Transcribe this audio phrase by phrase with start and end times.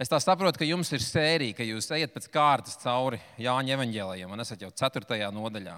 [0.00, 4.30] Es tā saprotu, ka jums ir sērija, ka jūs ejat pēc kārtas cauri Jāņa evanģēlējiem,
[4.32, 5.18] un esat jau 4.
[5.36, 5.74] nodaļā.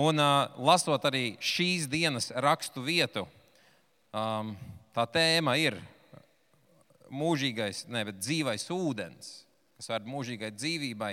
[0.00, 3.26] Un uh, lasot arī šīs dienas rakstu vietu,
[4.16, 4.54] um,
[4.96, 5.76] tā tēma ir
[7.12, 9.28] mūžīgais, ne, bet dzīvais ūdens,
[9.76, 11.12] kas var mūžīgai dzīvībai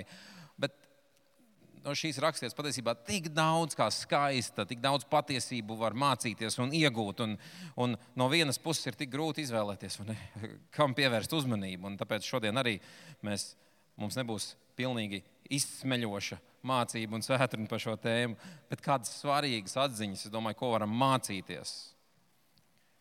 [1.84, 7.22] no šīs rakstītas patiesībā tik daudz kā skaista, tik daudz patiesību var mācīties un iegūt.
[7.24, 7.36] Un,
[7.80, 10.16] un no vienas puses ir tik grūti izvēlēties, ne,
[10.76, 11.90] kam pievērst uzmanību.
[11.90, 12.78] Un tāpēc šodien arī
[13.26, 13.52] mēs,
[14.00, 18.36] mums nebūs pilnīgi izsmeļoša mācība un svētdiena par šo tēmu,
[18.70, 21.74] bet kādas svarīgas atziņas, domāju, ko varam mācīties.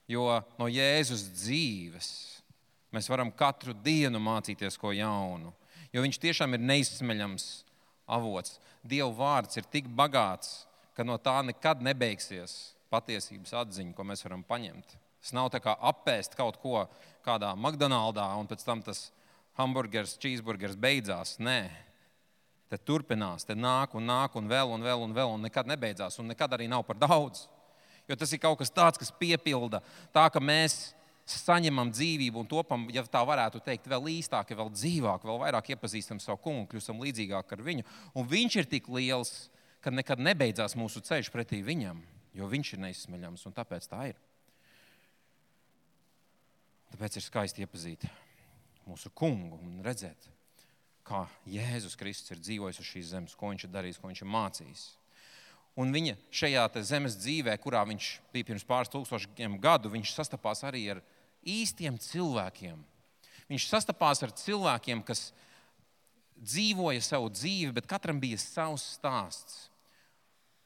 [0.09, 2.09] Jo no Jēzus dzīves
[2.95, 5.53] mēs varam katru dienu mācīties ko jaunu.
[5.93, 7.45] Jo viņš tiešām ir neizsmeļams
[8.09, 8.57] avots.
[8.83, 10.65] Dieva vārds ir tik bagāts,
[10.95, 14.95] ka no tā nekad nebeigsies patiesības atziņa, ko mēs varam paņemt.
[15.19, 16.85] Tas nav tā kā apēst kaut ko
[17.25, 19.09] kādā McDonald's, un pēc tam tas
[19.59, 21.35] hamburgers, cheeseburgers beidzās.
[21.43, 21.67] Nē,
[22.71, 26.19] te turpinās, te nāk un nāk un vēl un vēl un vēl, un nekad nebeidzās,
[26.21, 27.47] un nekad arī nav par daudz.
[28.09, 29.83] Jo tas ir kaut kas tāds, kas piepilda
[30.15, 30.95] tā, ka mēs
[31.33, 36.21] saņemam dzīvību un topam, ja tā varētu teikt, vēl īstāk, vēl dzīvāk, vēl vairāk iepazīstam
[36.23, 37.85] savu kungu, kļūstam līdzīgāk ar viņu.
[38.17, 39.49] Un viņš ir tik liels,
[39.83, 42.01] ka nekad nebeidzās mūsu ceļš pretī viņam,
[42.35, 44.19] jo viņš ir neizsmeļams un tāpēc tā ir.
[46.89, 48.07] Tāpēc ir skaisti iepazīt
[48.89, 50.29] mūsu kungu un redzēt,
[51.05, 54.33] kā Jēzus Kristus ir dzīvojis uz šīs zemes, ko viņš ir darījis, ko viņš ir
[54.33, 54.87] mācījis.
[55.79, 60.81] Un viņa šajā zemes dzīvē, kurā viņš bija pirms pāris tūkstošiem gadu, viņš sastapās arī
[60.95, 61.03] ar
[61.45, 62.79] īstiem cilvēkiem.
[63.49, 65.29] Viņš sastapās ar cilvēkiem, kas
[66.39, 69.67] dzīvoja savu dzīvi, bet katram bija savs stāsts.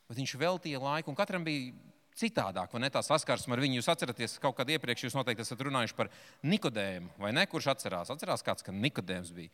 [0.10, 1.72] Bet viņš veltīja laiku, un katram bija
[2.20, 2.92] citādāk, vai ne?
[2.94, 3.80] Tā saskarsme ar viņu.
[3.80, 6.12] Jūs atceraties, kaut kad iepriekš jūs noteikti esat runājuši par
[6.46, 7.46] Nikodēmu, vai ne?
[7.50, 8.12] Kurš atcerās?
[8.14, 9.54] Atcerās kāds, ka Nikodēms bija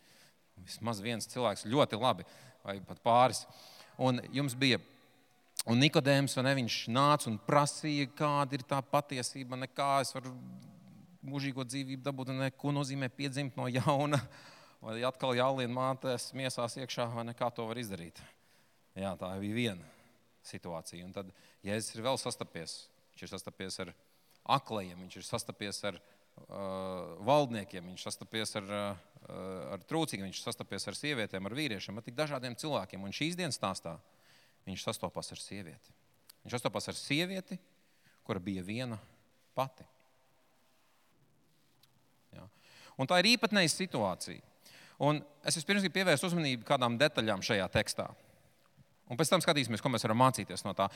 [0.59, 2.26] vismaz viens cilvēks ļoti labi,
[2.66, 3.45] vai pat pāris.
[4.00, 4.81] Un jums bija
[5.67, 10.32] Un Nikodējums, ne, viņš nāca un prasīja, kāda ir tā patiesība, nekā es varu
[11.30, 14.20] mūžīgo dzīvību dabūt, ne, ko nozīmē piedzimt no jauna,
[14.84, 18.22] vai atkal jālien mātēs miesās iekšā, vai ne, kā to var izdarīt.
[18.98, 19.89] Jā, tā bija viena
[20.48, 21.06] situācija.
[21.06, 21.30] Un tad
[21.66, 22.80] Jēzus ir vēl sastapies.
[23.14, 23.94] Viņš ir sastapies ar
[24.50, 30.88] aklajiem, viņš ir sastapies ar uh, valdniekiem, viņš sastapies ar, uh, ar trūcīgiem, viņš sastapies
[30.89, 33.04] ar sievietēm, ar vīriešiem, ar tik dažādiem cilvēkiem.
[33.06, 33.98] Un šīs dienas stāstā
[34.68, 35.95] viņš sastopās ar sievieti.
[36.44, 37.60] Viņš sastopās ar sievieti,
[38.26, 39.00] kura bija viena
[39.58, 39.86] pati.
[42.36, 42.45] Ja.
[42.99, 44.42] Un tā ir īpatnēja situācija.
[44.99, 48.10] Un es vispirms gribu pievērst uzmanību kādām detaļām šajā tekstā.
[49.10, 50.89] Un pēc tam skatīsimies, ko mēs varam mācīties no tā.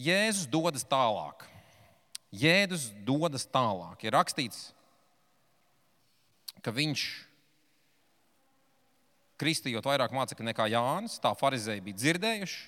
[0.00, 1.48] Jēzus dodas tālāk.
[2.30, 4.04] Jēzus dodas tālāk.
[4.04, 4.68] Ir rakstīts,
[6.62, 7.06] ka viņš
[9.40, 12.62] kristījot vairāk mācekļu nekā Jānis, tā farizēji bija dzirdējuši.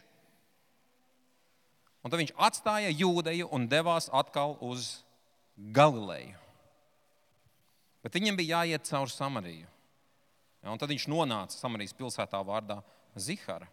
[2.02, 5.04] Un tad viņš atstāja jūdeju un devās atkal uz
[5.76, 6.41] Galileju.
[8.02, 9.68] Bet viņam bija jāiet cauri Samariju.
[10.62, 12.80] Ja, un tad viņš nonāca Samarijas pilsētā vārdā
[13.18, 13.68] Zihara.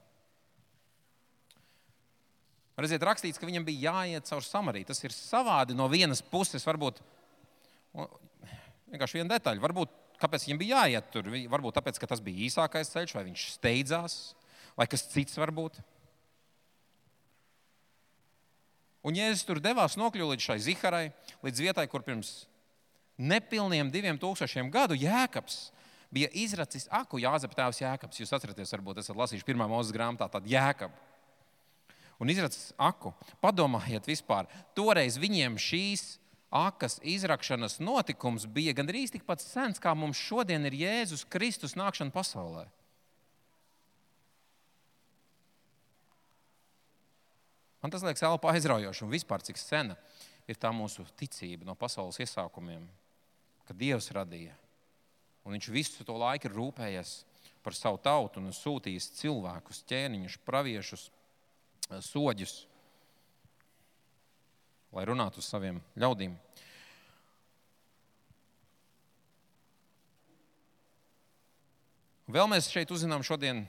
[2.79, 4.87] Redziet, rakstīts, ka viņam bija jāiet cauri Samariju.
[4.89, 7.01] Tas ir savādi no vienas puses, varbūt
[8.89, 9.63] vienkārši viena detaļa.
[9.65, 11.29] Varbūt kāpēc viņam bija jāiet tur?
[11.51, 14.19] Varbūt tāpēc, ka tas bija īsākais ceļš, vai viņš steidzās,
[14.79, 15.81] vai kas cits varbūt.
[19.09, 21.05] Un Jēzus tur devās nokļūt līdz šai ziharai,
[21.45, 22.48] līdz vietai, kur pirms
[23.19, 25.69] nepilniem diviem tūkstošiem gadu Jēkabs
[26.09, 28.21] bija izracis aku Jāzepa tēvs Jēkabs.
[28.21, 31.05] Jūs atceraties, varbūt esat lasījuši pirmā mūzes grāmatā, tad Jēkabs.
[32.19, 33.13] Un izracis aku.
[33.39, 36.17] Padomājiet vispār, toreiz viņiem šīs
[36.51, 42.65] akas izrakšanas notikums bija gandrīz tikpat sens, kā mums šodien ir Jēzus Kristus nākšana pasaulē.
[47.79, 49.95] Man tas liekas elpa aizraujoši un vispār cik sena
[50.49, 52.83] ir tā mūsu ticība no pasaules iesākumiem,
[53.69, 54.55] ka Dievs radīja.
[55.45, 57.11] Un viņš visu to laiku ir rūpējies
[57.61, 61.05] par savu tautu un sūtījis cilvēkus, ķēniņus, praviešus,
[62.09, 62.55] soģus,
[64.95, 66.33] lai runātu uz saviem ļaudīm.
[72.29, 73.63] Vēl mēs šeit uzzinām šodien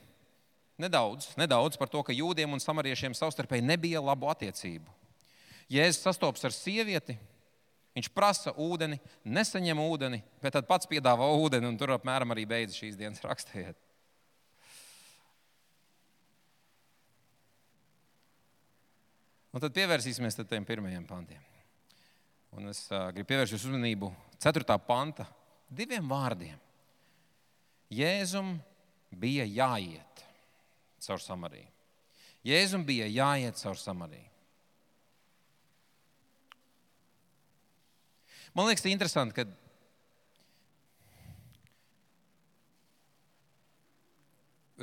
[0.81, 4.89] nedaudz, nedaudz par to, ka jūdiem un samariešiem savstarpēji nebija labu attiecību.
[5.71, 7.17] Jēzus sastopas ar sievieti,
[8.01, 8.99] viņš prasa ūdeni,
[9.29, 13.79] nesaņem ūdeni, bet tad pats piedāvā ūdeni, un tur apmēram arī beidzas šīs dienas raksturiet.
[19.51, 21.43] Un tad pievērsīsimies tiem pirmajiem pantiem.
[22.55, 24.11] Un es uh, gribu pievērst jūsu uzmanību
[24.43, 24.79] 4.
[24.87, 25.27] panta
[25.71, 26.59] diviem vārdiem.
[27.91, 28.57] Jēzum
[29.11, 30.25] bija jāiet
[31.03, 31.67] caur Samariju.
[32.47, 34.27] Jēzum bija jāiet caur Samariju.
[38.55, 39.47] Man liekas, tas ir interesanti, ka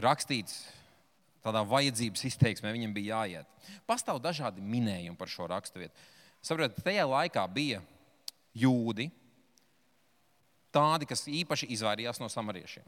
[0.08, 0.62] rakstīts
[1.44, 3.48] tādā vajadzības izteiksmē, viņam bija jāiet.
[3.88, 5.96] Pastāv dažādi minējumi par šo raksturvietu.
[6.44, 7.81] Saprotiet, tajā laikā bija
[8.58, 9.10] jūdi,
[10.75, 12.86] tādi, kas īpaši izvairījās no samariešiem.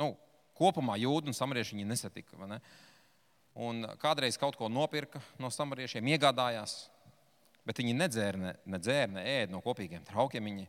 [0.00, 0.12] Nu,
[0.58, 2.48] kopumā jūdi un samarieši viņi nesatika.
[2.50, 2.60] Ne?
[3.54, 6.84] Un kādreiz kaut ko nopirka no samariešiem, iegādājās,
[7.66, 10.50] bet viņi nedzēra, ne, nedzēra, ne ēda no kopīgiem traukiem.
[10.50, 10.66] Viņi,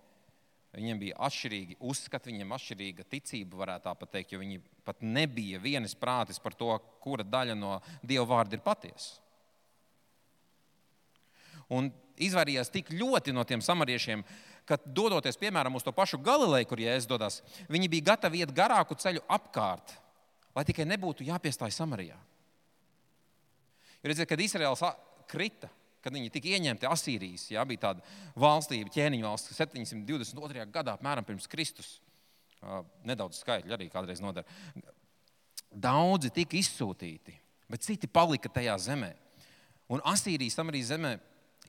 [0.77, 5.95] viņiem bija atšķirīgi uzskati, viņiem atšķirīga ticība, varētu tā teikt, jo viņi pat nebija vienas
[5.97, 6.71] prātes par to,
[7.03, 9.21] kura daļa no Dieva vārda ir patiesa.
[11.73, 11.89] Un
[12.21, 14.21] izvairījās tik ļoti no tiem samariešiem,
[14.65, 18.97] ka dodoties piemēram uz to pašu Galileju, kur Jēzus dodas, viņi bija gatavi iet garāku
[18.97, 19.95] ceļu apkārt,
[20.55, 22.17] lai tikai nebūtu jāpiestāj Samarijā.
[24.01, 24.83] Jo redziet, kad Izraels
[25.29, 25.69] krita,
[26.05, 28.03] kad viņi tika ieņemti Asīrijas, jā, bija tāda
[28.37, 30.67] valstība, ķēniņa valsts 722.
[30.73, 31.95] gadā, apmēram pirms Kristus.
[33.05, 34.45] Nedaudz skaitļi arī kādreiz nodara.
[35.73, 37.33] Daudzi tika izsūtīti,
[37.69, 39.11] bet citi palika tajā zemē.
[39.89, 41.15] Un Asīrijas, Samarijas zemē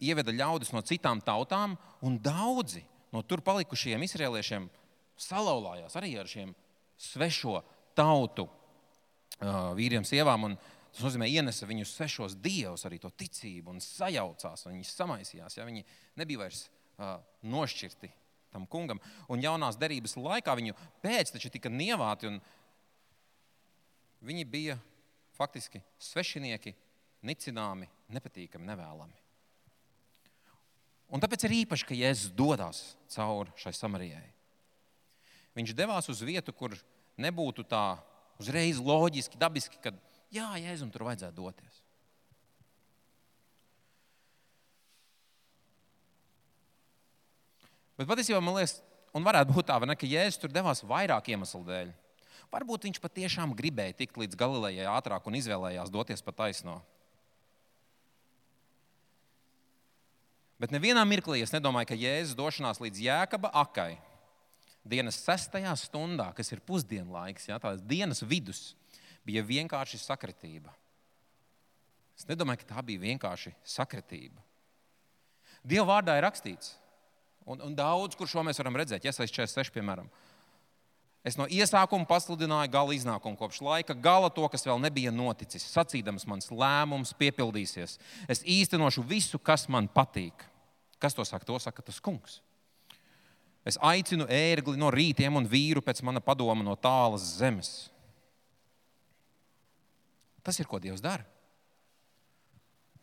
[0.05, 4.69] ieveda ļaudis no citām tautām, un daudzi no tur palikušajiem izrēliešiem
[5.17, 6.53] salauzās arī ar šiem
[7.01, 7.63] svešo
[7.97, 8.47] tautu
[9.77, 10.51] vīriem, sievām.
[10.51, 10.57] Un
[10.97, 15.59] tas nozīmē, ienesa viņus svešos dievus, arī to ticību, un sajaucās, un viņi samaisījās.
[15.59, 15.67] Ja?
[15.69, 15.85] Viņi
[16.17, 16.63] nebija vairs
[16.97, 18.11] uh, nošķirti
[18.55, 19.01] tam kungam.
[19.29, 22.41] Un jaunās derības laikā viņu pēc tika nievāti, un
[24.25, 24.79] viņi bija
[25.37, 26.73] faktiski svešinieki,
[27.27, 29.23] nicināmi, nepatīkami, nevēlami.
[31.13, 32.81] Un tāpēc ir īpaši, ka Jēzus dodas
[33.13, 34.27] cauri šai Samarijai.
[35.57, 36.75] Viņš devās uz vietu, kur
[37.21, 37.99] nebūtu tā
[38.41, 39.95] uzreiz loģiski, dabiski, ka
[40.33, 41.83] jā, Jēzum tur vajadzētu doties.
[47.97, 48.81] Bet patiesībā man liekas,
[49.17, 51.95] un varētu būt tā, ne, ka Jēzus tur devās vairāk iemeslu dēļ.
[52.53, 56.79] Varbūt viņš patiešām gribēja tikt līdz Galilejai ātrāk un izvēlējās doties pa taisno.
[60.61, 63.97] Bet nevienā mirklī es nedomāju, ka Jēzus došanās līdz Jēkaba akai
[64.87, 68.71] dienas sestajā stundā, kas ir pusdienlaiks, ja, tās dienas vidus,
[69.27, 70.73] bija vienkārši sakritība.
[72.17, 74.41] Es nedomāju, ka tā bija vienkārši sakritība.
[75.67, 76.77] Dieva vārdā ir rakstīts,
[77.45, 80.09] un, un daudz, kur šo mēs varam redzēt, iesaistīt 46, piemēram.
[81.27, 85.65] Es no iesākuma pasludināju gala iznākumu kopš laika, gala to, kas vēl nebija noticis.
[85.75, 87.97] Sacīdams, mans lēmums piepildīsies.
[88.31, 90.47] Es īstenošu visu, kas man patīk.
[91.03, 91.49] Kas to saka?
[91.49, 92.39] To saka tas kungs.
[93.67, 97.89] Es aicinu ērgli no rītiem un vīru pēc mana padoma no tālas zemes.
[100.47, 101.27] Tas ir, ko Dievs dara.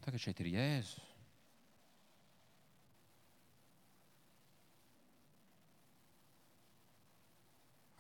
[0.04, 1.02] Tagad šeit ir Jēzus.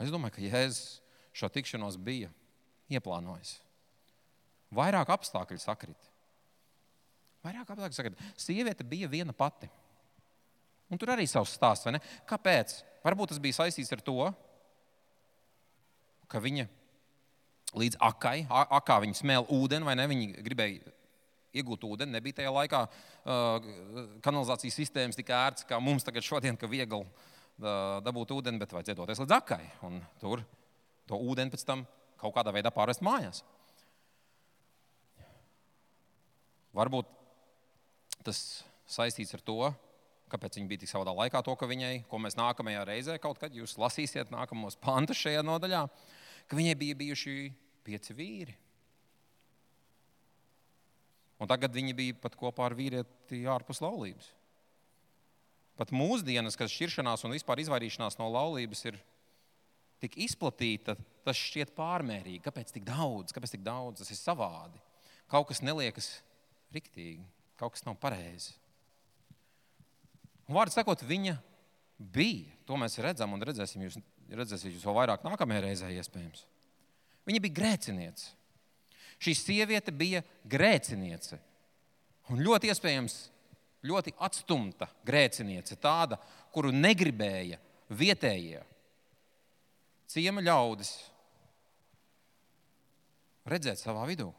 [0.03, 1.01] Es domāju, ka Jēzus
[1.35, 2.31] šo tikšanos bija
[2.91, 3.57] ieplānojis.
[4.73, 6.09] Vairāk apstākļu sakrit.
[7.43, 8.23] Vairāk apstākļu sakrit.
[8.39, 9.69] Sieviete bija viena pati.
[10.91, 12.01] Un tur arī savs stāsts, vai ne?
[12.29, 12.75] Kāpēc?
[13.03, 14.17] Varbūt tas bija saistīts ar to,
[16.31, 16.67] ka viņa
[17.79, 20.07] līdz akai, akā viņa smēla ūdeni, vai ne?
[20.11, 20.93] Viņa gribēja
[21.53, 22.15] iegūt ūdeni.
[22.15, 23.71] Nebija tajā laikā uh,
[24.25, 28.99] kanalizācijas sistēmas tik ērts kā mums tagad šodien, ka viegli uh, dabūt ūdeni, bet vajadzēja
[28.99, 29.61] doties līdz akai.
[29.87, 30.43] Un tur
[31.09, 31.85] to ūdeni pēc tam
[32.21, 33.43] kaut kādā veidā pārvest mājās.
[36.73, 37.09] Varbūt
[38.25, 38.39] tas
[38.89, 39.57] saistīts ar to,
[40.33, 43.53] kāpēc viņa bija tik savā laikā, to, ka viņai, ko mēs nākamajā reizē kaut kad
[43.53, 45.83] jūs lasīsiet, nākamos pantus šajā nodaļā,
[46.49, 47.35] ka viņai bija bijuši
[47.85, 48.55] pieci vīri.
[51.41, 54.29] Un tagad viņi bija pat kopā ar vīrieti ārpus laulības.
[55.79, 58.99] Pat mūsdienas, kad šķiršanās un vispār izvairīšanās no laulības ir
[60.03, 62.43] tik izplatīta, tas šķiet pārmērīgi.
[62.45, 63.33] Kāpēc tik daudz?
[63.35, 64.03] Kāpēc tik daudz?
[64.03, 64.79] Tas ir savādi.
[65.31, 66.09] Kaut kas neliekas
[66.75, 67.25] riktīgi,
[67.59, 68.53] kaut kas nav pareizi.
[70.53, 71.37] Vārds sakot, viņa
[71.97, 72.51] bija.
[72.67, 73.97] To mēs redzam un redzēsim jūs,
[74.31, 76.45] redzēsim jūs vēl vairāk nākamajā reizē, iespējams.
[77.27, 78.31] Viņa bija grēciniece.
[79.23, 81.39] Šī sieviete bija grēciniece.
[82.31, 83.15] Un ļoti iespējams,
[83.87, 86.19] ļoti atstumta grēciniece, tāda,
[86.55, 87.59] kuru negribēja
[87.93, 88.63] vietējie
[90.13, 90.93] ciema ļaudis
[93.49, 94.29] redzēt savā vidū.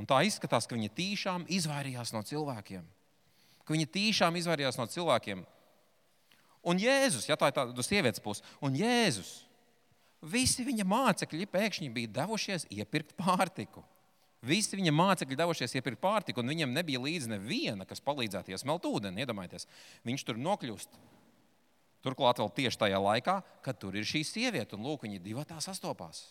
[0.00, 2.84] Un tā izskatās, ka viņa tīšām izvairījās no cilvēkiem.
[3.64, 5.44] ka viņa tīšām izvairījās no cilvēkiem.
[6.66, 9.46] Un Jēzus, ja tā ir tāda sievietes puse, un Jēzus,
[10.20, 13.84] visi viņa mācekļi pēkšņi bija devušies iepirkt pārtiku.
[14.44, 19.24] Visi viņa mācekļi devušies iepirkt pārtiku, un viņam nebija līdzi neviena, kas palīdzētu iesmelt ūdeni.
[19.24, 19.66] Iedomājieties,
[20.08, 21.00] viņš tur nokļūst.
[22.04, 25.60] Turklāt vēl tieši tajā laikā, kad tur ir šī sieviete, un lūk, viņi divi tā
[25.60, 26.30] sastopās.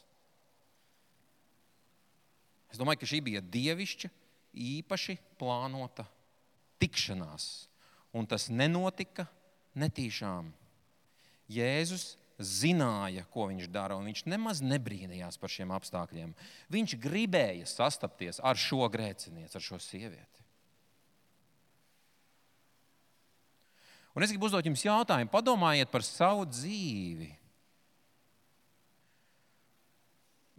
[2.73, 4.09] Es domāju, ka šī bija dievišķa,
[4.53, 6.05] īpaši plānota
[6.81, 7.45] tikšanās,
[8.17, 9.27] un tas nenotika
[9.77, 10.49] netīšām.
[11.49, 16.31] Jēzus zināja, ko viņš dara, un viņš nemaz nebrīnījās par šiem apstākļiem.
[16.71, 20.45] Viņš gribēja sastapties ar šo grēcinieci, ar šo sievieti.
[24.15, 27.29] Un es gribu uzdot jums jautājumu, padomājiet par savu dzīvi.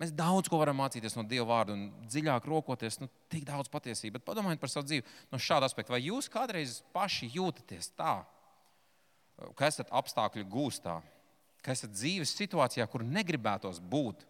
[0.01, 4.17] Mēs daudz ko varam mācīties no Dieva vārda un dziļāk rokoties, nu, tik daudz patiesību.
[4.17, 5.93] Bet padomājiet par savu dzīvi no šāda aspekta.
[5.93, 8.23] Vai jūs kādreiz paši jūtaties tā,
[9.57, 10.99] ka esat apstākļu gūstā,
[11.65, 14.27] ka esat dzīves situācijā, kur negribētos būt?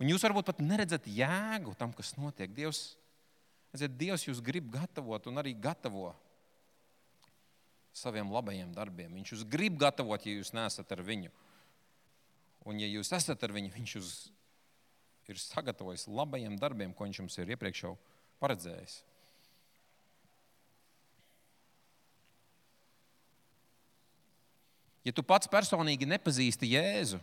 [0.00, 2.52] Un jūs varbūt pat neredzat jēgu tam, kas notiek.
[2.56, 2.94] Dievs,
[3.74, 6.14] redziet, Dievs jūs grib gatavot un arī gatavo
[7.92, 9.12] saviem labajiem darbiem.
[9.18, 11.32] Viņš jūs grib gatavot, ja jūs neesat ar viņu.
[12.68, 14.14] Un, ja jūs esat ar viņu, viņš jūs
[15.30, 17.94] ir sagatavojis labajiem darbiem, ko viņš jums ir iepriekš jau
[18.42, 19.00] paredzējis.
[25.06, 27.20] Ja tu pats personīgi nepazīsti Jēzu,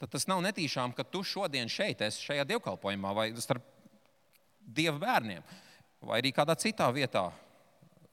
[0.00, 3.66] tad tas nav netīšām, ka tu šodien šeit esi šajā dievkalpojumā vai starp
[4.64, 5.44] dievu bērniem,
[6.04, 7.28] vai arī kādā citā vietā.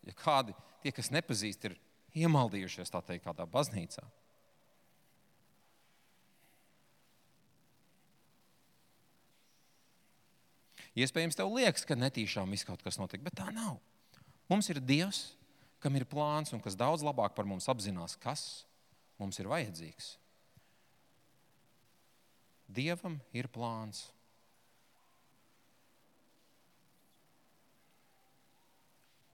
[0.06, 1.80] Ja kādi tie, kas nepazīst, ir
[2.15, 4.04] iemaldījušies teikt, kādā baznīcā.
[10.96, 13.82] Iespējams, tev liekas, ka netīšām viss kaut kas notiek, bet tā nav.
[14.48, 15.34] Mums ir Dievs,
[15.86, 18.65] kam ir plāns un kas daudz labāk par mums apzinās, kas
[19.22, 20.15] mums ir vajadzīgs.
[22.65, 24.08] Dievam ir plāns.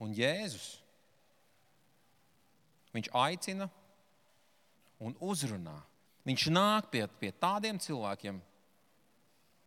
[0.04, 0.82] Un Jēzus,
[2.92, 3.70] viņš aicina
[5.00, 5.78] un uzrunā.
[6.28, 8.44] Viņš nāk pie, pie tādiem cilvēkiem,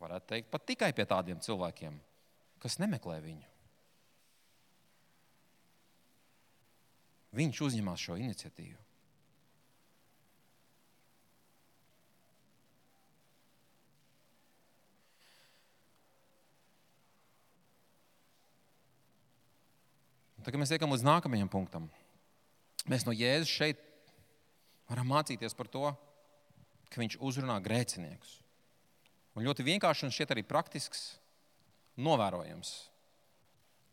[0.05, 1.97] varētu teikt, pat tikai pie tādiem cilvēkiem,
[2.61, 3.54] kas nemeklē viņu.
[7.35, 8.85] Viņš uzņemās šo iniciatīvu.
[20.45, 21.87] Tagad mēs tiekam līdz nākamajam punktam.
[22.85, 23.79] Mēs no Jēzus šeit
[24.85, 25.89] varam mācīties par to,
[26.93, 28.37] ka viņš uzrunā grēciniekus.
[29.35, 31.15] Un ļoti vienkārši un šķiet arī praktisks
[31.97, 32.75] novērojams,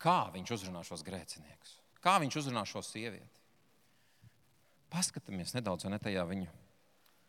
[0.03, 3.41] kā viņš uzrunā šos grēciniekus, kā viņš uzrunā šo sievieti.
[4.93, 6.51] Paskatāmies nedaudz ne tajā viņu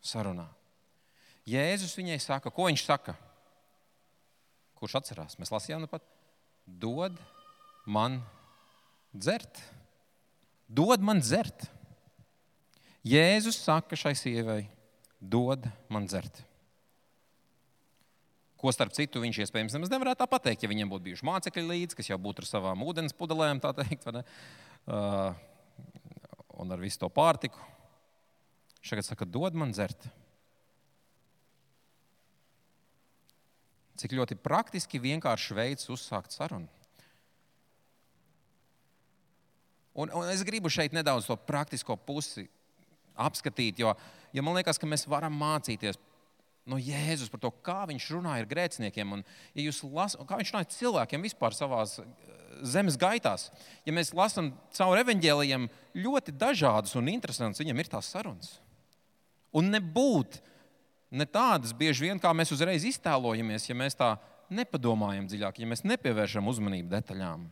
[0.04, 0.46] sarunā.
[1.48, 3.14] Jēzus viņai saka, ko viņš saka?
[4.76, 5.38] Kurš atcerās?
[5.40, 6.04] Mēs lasījām, nu pat
[6.64, 7.16] dod
[7.84, 8.20] man
[9.12, 9.60] dzert.
[10.68, 11.68] Dod man dzert.
[13.04, 14.62] Jēzus saka šai sievai,
[15.20, 16.40] dod man dzert.
[18.56, 22.08] Ko starp citu viņš iespējams nemaz nevarētu pateikt, ja viņiem būtu bijuši mācekļi līdzi, kas
[22.08, 24.08] jau būtu ar savām ūdens pudelēm, tā teikt,
[24.88, 27.60] un ar visu to pārtiku.
[28.84, 30.08] Šagad saka, dod man dzert.
[34.00, 36.68] Cik ļoti praktiski vienkārši veids uzsākt sarunu.
[39.94, 42.48] Un, un es gribu šeit nedaudz to praktisko pusi
[43.14, 43.92] apskatīt, jo
[44.34, 46.00] ja man liekas, ka mēs varam mācīties
[46.70, 49.16] no Jēzus par to, kā viņš runāja ar grēciniekiem.
[49.18, 49.24] Un,
[49.56, 52.12] ja jūs lasāt, kā viņš runāja cilvēkiem vispār savā eh,
[52.74, 53.50] zemes gaitās,
[53.84, 55.68] ja mēs lasām caur evaņģēlījiem
[56.04, 58.54] ļoti dažādas un interesantas, viņam ir tās sarunas.
[59.54, 60.40] Un nebūt
[61.14, 64.14] ne tādas bieži vien, kā mēs uzreiz iztēlojamies, ja mēs tā
[64.54, 67.44] nepadomājam dziļāk, ja mēs nepievēršam uzmanību detaļām.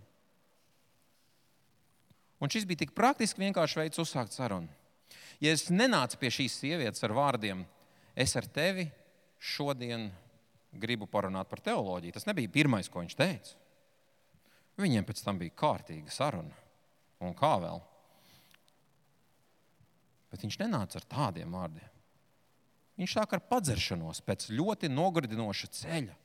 [2.42, 4.66] Un šis bija tik praktiski vienkārši veids uzsākt sarunu.
[5.42, 7.62] Ja es nenācu pie šīs sievietes ar vārdiem,
[8.18, 8.88] es ar tevi
[9.42, 10.10] šodien
[10.72, 12.14] gribu parunāt par teoloģiju.
[12.14, 13.58] Tas nebija pirmais, ko viņš teica.
[14.80, 16.54] Viņiem pēc tam bija kārtīga saruna.
[17.22, 17.82] Un kā vēl?
[20.32, 21.90] Bet viņš nenāca ar tādiem vārdiem.
[23.00, 26.16] Viņš sāk ar padzeršanos pēc ļoti nogurdinoša ceļa,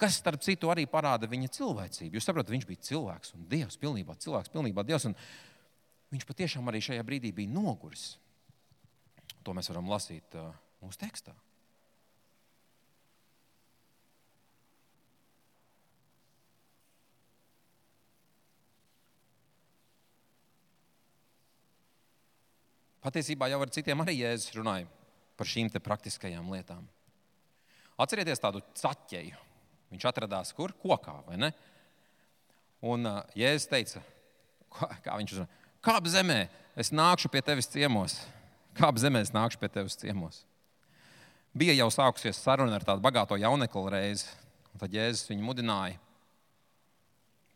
[0.00, 2.16] kas, starp citu, arī parāda viņa cilvēcību.
[2.16, 5.08] Jūs saprotat, viņš bija cilvēks un dievs, pilnībā cilvēks, pilnībā dievs.
[6.10, 8.14] Viņš patiešām arī šajā brīdī bija noguris.
[9.46, 10.50] To mēs varam lasīt uh,
[10.82, 11.36] mūsu tekstā.
[23.00, 24.88] Patiesībā jau ar citiem arī Jēzus runāja
[25.40, 26.84] par šīm praktiskajām lietām.
[28.00, 29.38] Atcerieties tādu caķeju.
[29.90, 30.72] Viņš atradās kur?
[30.82, 31.50] Kokā, vai ne?
[32.84, 34.02] Un uh, Jēzus teica,
[35.04, 36.44] kā viņš uzrunāja, kāp zemē,
[36.78, 38.20] es nākšu pie tevis ciemos.
[38.76, 40.44] Kāp zemē, es nākšu pie tevis ciemos.
[41.56, 44.28] Bija jau sākusies saruna ar tādu bagāto jaunekli reizi.
[44.78, 45.98] Tad Jēzus viņu mudināja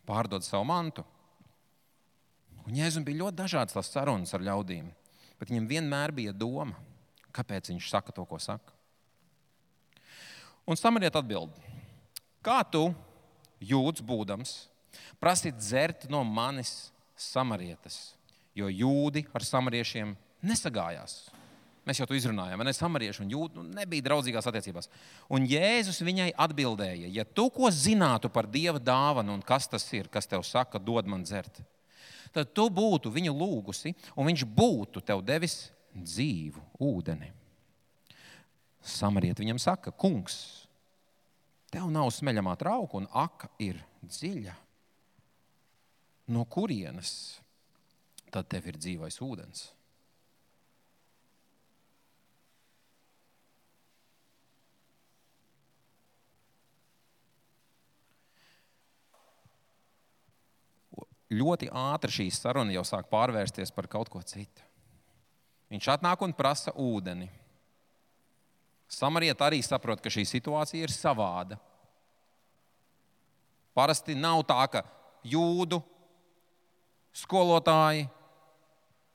[0.05, 1.05] pārdot savu mantu.
[2.65, 4.89] Un Jēzus bija ļoti dažādas sarunas ar ļaudīm,
[5.41, 6.77] bet viņam vienmēr bija doma,
[7.35, 8.75] kāpēc viņš saka to, ko saka.
[10.65, 11.53] Un samariet atbild,
[12.45, 12.87] kā tu
[13.61, 14.55] jūtas būdams,
[15.21, 18.15] prasīt dzert no manis samarietes,
[18.57, 20.15] jo jūdi ar samariešiem
[20.45, 21.25] nesagājās.
[21.85, 24.89] Mēs jau to izrunājām, ne samarieši un jūdi nu, nebija draudzīgās attiecībās.
[25.29, 30.09] Un Jēzus viņai atbildēja, ja tu ko zinātu par Dieva dāvanu un kas tas ir,
[30.09, 31.61] kas tev saka, dod man dzert,
[32.35, 37.31] tad tu būtu viņu lūgusi un viņš būtu tev devis dzīvu ūdeni.
[38.85, 40.67] Samariet viņam saka, kungs,
[41.73, 44.55] tev nav smeļamā trauka un aka ir dziļa.
[46.35, 47.41] No kurienes
[48.33, 49.69] tad tev ir dzīvais ūdens?
[61.35, 64.63] Ļoti ātri šī saruna jau sāk pārvērsties par kaut ko citu.
[65.73, 67.29] Viņš atnāk un prasa ūdeni.
[68.91, 71.59] Samarieta arī saprot, ka šī situācija ir savāda.
[73.75, 74.85] Parasti nav tā, ka
[75.27, 75.81] jūdu
[77.15, 78.07] skolotāji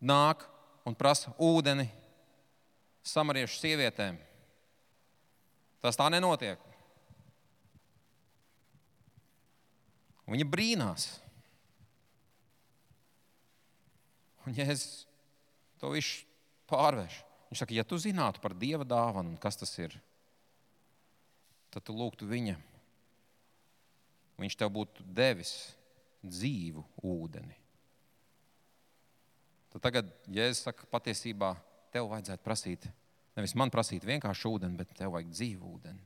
[0.02, 0.44] nāk
[0.88, 1.88] un prasa ūdeni
[3.06, 4.18] samariešu sievietēm.
[5.80, 6.60] Tas tā nenotiek.
[10.30, 11.08] Viņa brīnās.
[14.50, 15.06] Un Jēzus
[15.78, 16.24] to visu
[16.70, 17.20] pārvērš.
[17.52, 19.94] Viņš saka, ja tu zinātu par Dieva dāvanu, kas tas ir,
[21.70, 22.62] tad tu lūgtu viņam.
[24.42, 25.54] Viņš tev būtu devis
[26.26, 27.58] dzīvu ūdeni.
[29.70, 31.54] Tad tagad Jēzus saka, patiesībā
[31.94, 32.90] tev vajadzētu prasīt,
[33.38, 36.06] nevis man prasīt vienkārši ūdeni, bet tev vajag dzīvu ūdeni.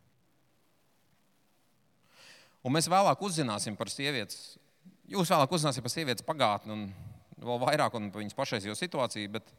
[2.64, 4.58] Un mēs vēlāk uzzināsim par sievietes,
[5.08, 6.76] jūs vēlāk uzzināsiet par sievietes pagātni
[7.48, 9.32] vēl vairāk un viņas pašreizējo situāciju.
[9.38, 9.52] Bet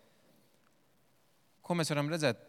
[1.64, 2.40] ko mēs varam redzēt?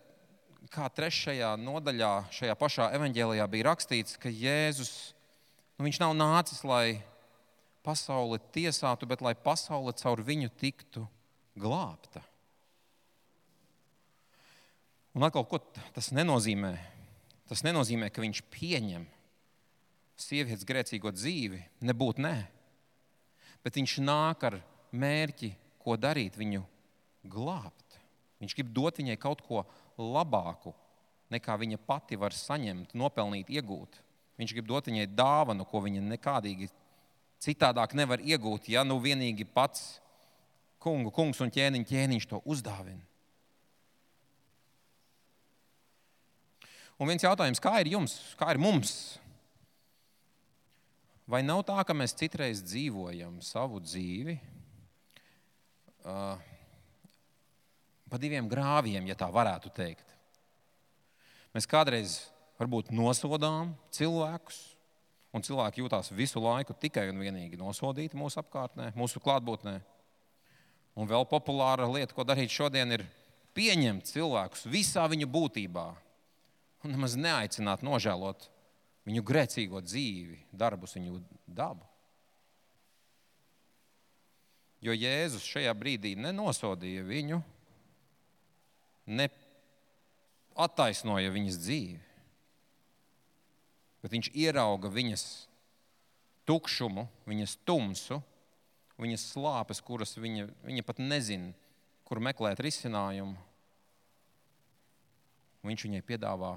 [0.74, 5.14] Kā trešajā nodaļā, šajā pašā evanģēlijā bija rakstīts, ka Jēzus
[5.78, 7.04] nu, nav nācis, lai
[7.86, 11.06] pasauli tiesātu, bet lai pasaule caur viņu tiktu
[11.60, 12.24] glābta.
[15.16, 15.62] Un atkal, ko
[15.96, 16.74] tas nenozīmē?
[17.48, 19.06] Tas nenozīmē, ka viņš pieņem
[20.20, 22.36] sievietes grēcīgo dzīvi, nebūtu nē.
[23.64, 24.60] Bet viņš nāk ar
[24.96, 25.52] mērķi,
[25.84, 26.64] ko darīt, viņu
[27.32, 28.00] glābt.
[28.42, 29.64] Viņš grib dot viņai kaut ko
[29.98, 30.74] labāku,
[31.34, 34.02] nekā viņa pati var saņemt, nopelnīt, iegūt.
[34.40, 36.70] Viņš grib dot viņai dāvanu, ko viņa nekādīgi
[37.44, 40.00] citādāk nevar iegūt, ja nu vienīgi pats
[40.82, 43.04] kungu, kungs un ķēniņš, ķēniņš to uzdāvina.
[46.96, 49.18] Un viens jautājums, kā ir jums, kā ir mums?
[51.28, 54.38] Vai nav tā, ka mēs citreiz dzīvojam savu dzīvi,
[56.06, 56.38] uh,
[58.10, 60.06] pa diviem grāviem, ja tā varētu teikt.
[61.56, 62.20] Mēs kādreiz
[62.60, 64.62] varbūt nosodām cilvēkus,
[65.36, 69.80] un cilvēki jūtās visu laiku tikai un vienīgi nosodīti mūsu apkārtnē, mūsu klātbūtnē.
[70.96, 73.04] Un vēl populāra lieta, ko darīt šodien, ir
[73.56, 75.90] pieņemt cilvēkus visā viņu būtībā
[76.86, 78.48] un nemaz neaicināt nožēlot
[79.08, 81.84] viņu grēcīgo dzīvi, darbus, viņu dabu.
[84.86, 87.40] Jo Jēzus šajā brīdī nenosodīja viņu,
[89.18, 89.26] ne
[90.62, 91.98] attaisnoja viņas dzīvi,
[94.04, 95.26] bet viņš ierauga viņas
[96.46, 98.22] tukšumu, viņas tumsu,
[99.02, 101.52] viņas slāpes, kuras viņa, viņa pat nezina,
[102.06, 103.36] kur meklēt risinājumu.
[105.66, 106.54] Viņš viņai piedāvā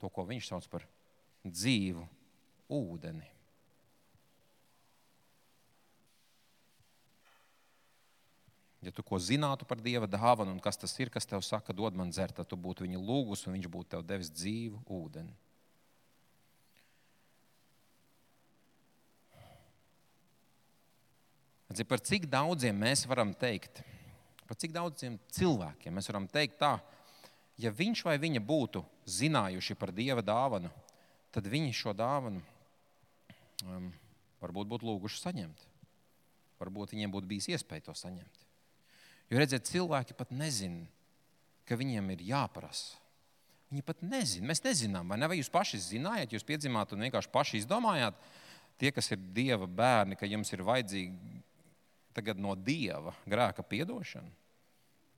[0.00, 0.86] to, ko viņš sauc par
[1.44, 2.06] dzīvu
[2.72, 3.28] ūdeni.
[8.84, 11.96] Ja tu ko zinātu par Dieva dāvanu un kas tas ir, kas tev saka, dod
[11.98, 15.34] man dzert, tad tu būtu viņa lūgus un viņš būtu tev devis dzīvu ūdeni.
[21.88, 23.82] Par cik daudziem mēs varam teikt,
[24.48, 26.78] par cik daudziem cilvēkiem mēs varam teikt tā,
[27.60, 28.82] ja viņš vai viņa būtu
[29.18, 30.70] zinājuši par Dieva dāvanu,
[31.34, 32.40] tad viņi šo dāvanu
[33.66, 33.90] um,
[34.40, 35.66] varbūt būtu lūguši saņemt.
[36.58, 38.47] Varbūt viņiem būtu bijis iespēja to saņemt.
[39.28, 40.86] Jo redziet, cilvēki pat nezina,
[41.68, 42.96] ka viņiem ir jāprasa.
[43.68, 44.48] Viņi pat nezina.
[44.48, 45.28] Mēs nezinām, vai ne?
[45.28, 48.16] Vai jūs paši zinājāt, jūs piedzimāt un vienkārši paši izdomājāt,
[48.80, 54.30] tie, kas ir dieva bērni, ka jums ir vajadzīga no dieva grēka piedošana?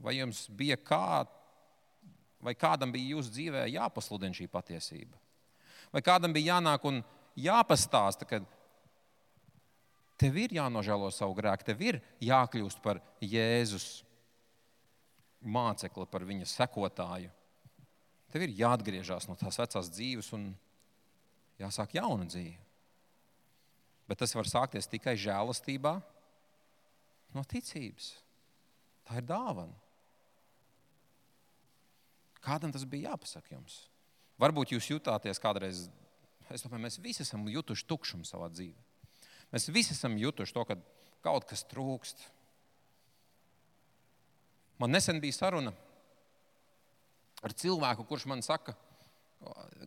[0.02, 1.22] Vai jums bija kā,
[2.42, 5.14] vai kādam bija jūsu dzīvē jāpasludina šī patiesība?
[5.94, 7.02] Vai kādam bija jānāk un
[7.38, 8.42] jāpastāsta, ka
[10.20, 14.02] tev ir jānožēlo savu grēku, tev ir jākļūst par Jēzus
[15.40, 17.30] mācekli, par viņa sekotāju.
[18.30, 20.50] Tev ir jāatgriežas no tās vecās dzīves un
[21.60, 22.58] jāsāk jauna dzīve.
[24.10, 25.94] Bet tas var sākties tikai žēlastībā,
[27.34, 28.12] no ticības.
[29.06, 29.74] Tā ir dāvana.
[32.42, 33.84] Kādam tas bija jāpasaka jums?
[34.40, 35.84] Varbūt jūs jutāties kādreiz,
[36.48, 38.89] es domāju, mēs visi esam jutuši tukšumu savā dzīvē.
[39.50, 40.76] Mēs visi esam jutuši to, ka
[41.24, 42.22] kaut kas trūkst.
[44.80, 45.74] Man nesen bija saruna
[47.44, 48.74] ar cilvēku, kurš man saka,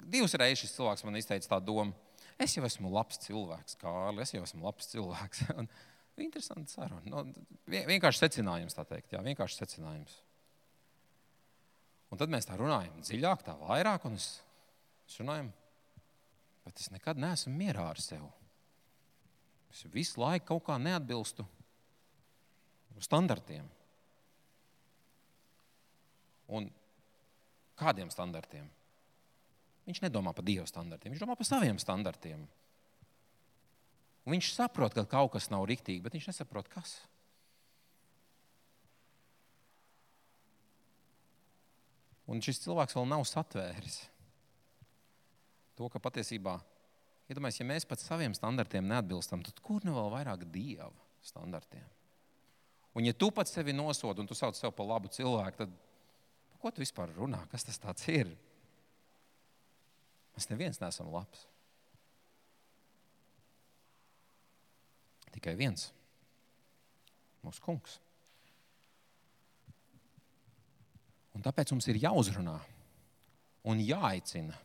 [0.10, 1.96] divas reizes šis cilvēks man izteica tādu domu.
[2.42, 5.44] Es jau esmu labs cilvēks, Kārlis, es jau esmu labs cilvēks.
[6.26, 7.02] Interesanti saruna.
[7.10, 9.14] No, nu, vienkārši secinājums, tā teikt.
[9.14, 10.20] Jā, vienkārši secinājums.
[12.14, 14.28] Un tad mēs tā runājam dziļāk, tā vairāk, un es,
[15.10, 15.50] es runāju,
[16.66, 18.30] bet es nekad neesmu mierā ar sevi.
[19.74, 21.46] Es visu laiku kaut kā neatbilstu
[23.02, 23.66] standartiem.
[26.54, 26.70] Un
[27.80, 28.68] kādiem standartiem?
[29.88, 32.46] Viņš nedomā par Dieva standartiem, viņš domā par saviem standartiem.
[34.24, 36.96] Un viņš saprot, ka kaut kas nav riktīgi, bet viņš nesaprot, kas.
[42.30, 44.06] Un šis cilvēks vēl nav satvēris
[45.76, 46.56] to, ka patiesībā,
[47.32, 50.92] iedomājieties, ja mēs pat saviem standartiem neatbilstam, tad kur nu vēl vairāk dieva
[51.24, 51.86] standartiem?
[52.94, 55.74] Un ja tu pats sevi nosodi un tu sauc sevi par labu cilvēku, tad
[56.62, 57.42] ko tu vispār runā?
[57.52, 58.30] Kas tas ir?
[60.34, 61.48] Mēs neviens neesam labs.
[65.34, 65.92] Tikai viens-
[67.46, 68.00] mūsu kungs.
[71.34, 72.60] Un tāpēc mums ir jāuzrunā
[73.66, 74.58] un jāaicina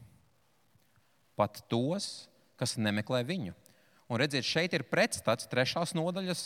[1.38, 3.54] pat tos, kas nemeklē viņu.
[4.08, 6.42] Un redziet, šeit ir pretstats trešās nodaļas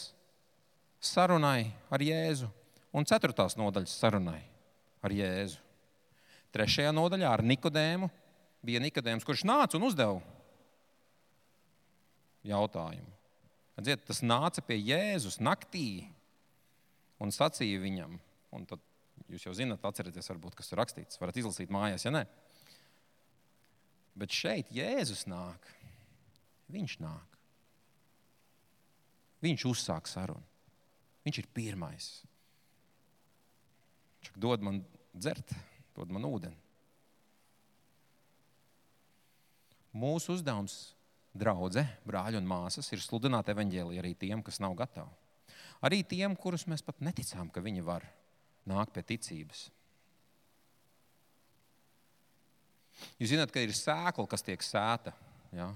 [1.03, 2.49] sarunai ar Jēzu
[2.93, 4.41] un ceturtās nodaļas sarunai
[5.03, 5.61] ar Jēzu.
[6.53, 8.11] Trešajā nodaļā ar Nikodēmu
[8.67, 10.21] bija Nikodēms, kurš nāca un uzdeva
[12.47, 13.09] jautājumu.
[13.79, 16.05] Redziet, tas nāca pie Jēzus naktī
[17.23, 18.19] un sacīja viņam,
[18.53, 18.83] un tad
[19.33, 21.21] Jūs jau zināt, atcerieties, varbūt, kas tur rakstīts.
[21.21, 22.27] Varat izlasīt mājās, ja ne.
[24.19, 25.69] Bet šeit Jēzus nāk.
[26.73, 27.39] Viņš nāk.
[29.43, 30.47] Viņš uzsāk sarunu.
[31.27, 32.09] Viņš ir pirmais.
[34.23, 34.81] Viņš dod man
[35.13, 35.55] dzert,
[35.97, 36.59] dod man ūdeni.
[39.93, 40.95] Mūsu uzdevums,
[41.37, 45.13] draugi, brāļi un māsas, ir sludināt evaņģēliju arī tiem, kas nav gatavi.
[45.85, 48.07] Arī tiem, kurus mēs pat neticām, ka viņi var
[48.71, 49.67] nāk pie ticības.
[53.19, 55.13] Jūs zināt, ka ir sēkla, kas tiek sēta.
[55.53, 55.73] Ja?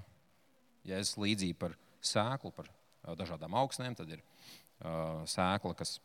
[0.87, 2.71] Jēzus līdzība par sēklu, par
[3.19, 5.97] dažādām augsnēm, tad ir uh, sēkla, kas,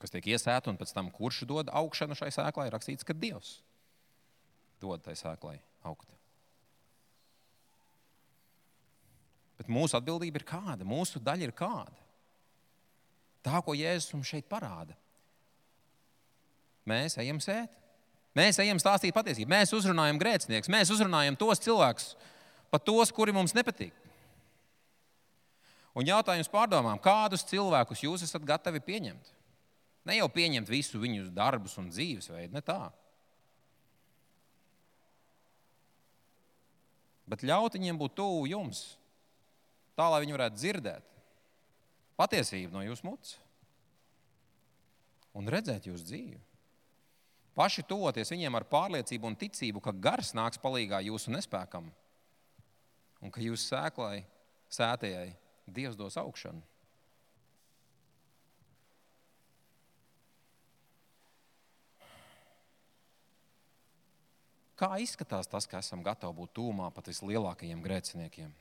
[0.00, 3.58] kas tiek iesēta, un pēc tam kurš dod augšanu šai sēklai, ir rakstīts, ka Dievs
[4.82, 5.56] dod tai sēklai
[5.88, 6.12] augt.
[9.56, 10.84] Bet mūsu atbildība ir kāda?
[10.84, 12.04] Mūsu daļa ir kāda?
[13.46, 14.96] Tā, ko Jēzus mums šeit parāda.
[16.86, 17.72] Mēs ejam sēt.
[18.36, 19.48] Mēs ejam stāstīt patiesību.
[19.48, 22.10] Mēs uzrunājam grēcinieks, mēs uzrunājam tos cilvēkus,
[22.76, 23.94] pat tos, kuri mums nepatīk.
[25.96, 29.32] Un jautājums pārdomām, kādus cilvēkus jūs esat gatavi pieņemt?
[30.06, 32.92] Ne jau pieņemt visu viņu darbus un dzīvesveidu, ne tā.
[37.26, 38.84] Bet ļaut viņiem būt tuvu jums,
[39.98, 41.14] tā lai viņi varētu dzirdēt
[42.20, 43.34] patiesību no jūsu mutes
[45.36, 46.38] un redzēt jūsu dzīvi.
[47.56, 51.88] Paši tuvoties viņiem ar pārliecību un ticību, ka gars nāks palīdzīgā jūsu nespēkam
[53.22, 54.24] un ka jūsu sēklai,
[54.72, 55.34] sētajai,
[55.66, 56.60] Dievs dos augšanu.
[64.78, 68.52] Kā izskatās tas, ka esam gatavi būt tūmā pat vislielākajiem grēciniekiem?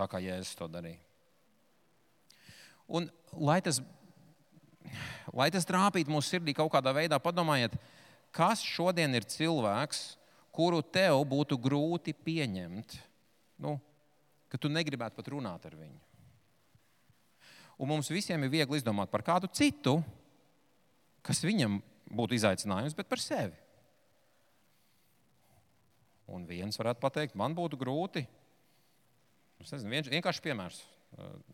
[0.00, 0.98] Tā kā Jēzus to darīja.
[2.90, 3.78] Un, lai tas
[5.34, 7.76] lai tas trāpītu mūsu sirdī kaut kādā veidā, padomājiet,
[8.34, 10.16] kas šodien ir cilvēks,
[10.54, 12.96] kuru tev būtu grūti pieņemt,
[13.64, 13.76] nu,
[14.50, 16.00] ka tu negribētu pat runāt ar viņu.
[17.80, 20.02] un mums visiem ir viegli izdomāt par kādu citu,
[21.24, 21.78] kas viņam
[22.12, 23.56] būtu izaicinājums, bet par sevi.
[26.30, 28.26] Un viens varētu pateikt, man būtu grūti.
[29.60, 30.82] Es nezinu, viens, vienkārši piemērs.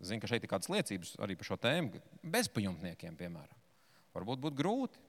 [0.04, 2.02] Zinu, ka šeit ir kādas liecības arī par šo tēmu.
[2.34, 3.62] Bezpajumtniekiem, piemēram,
[4.14, 5.00] varbūt būtu grūti.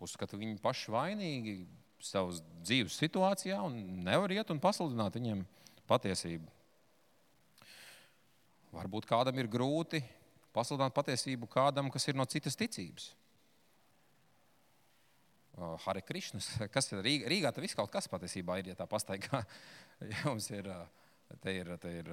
[0.00, 1.58] Uzskatu viņi paši vainīgi
[2.04, 5.42] savas dzīves situācijā un nevar iet un pasludināt viņiem
[5.88, 6.46] patiesību.
[8.74, 10.02] Varbūt kādam ir grūti
[10.54, 13.12] pasludināt patiesību kādam, kas ir no citas ticības.
[15.84, 17.30] Hare Krishnas, kas ir Rīgā?
[17.32, 19.42] Rīgā tas viss kaut kas patiesībā ir, ja tā pastaigā.
[20.22, 20.70] Jums ir,
[21.42, 22.12] te ir, te ir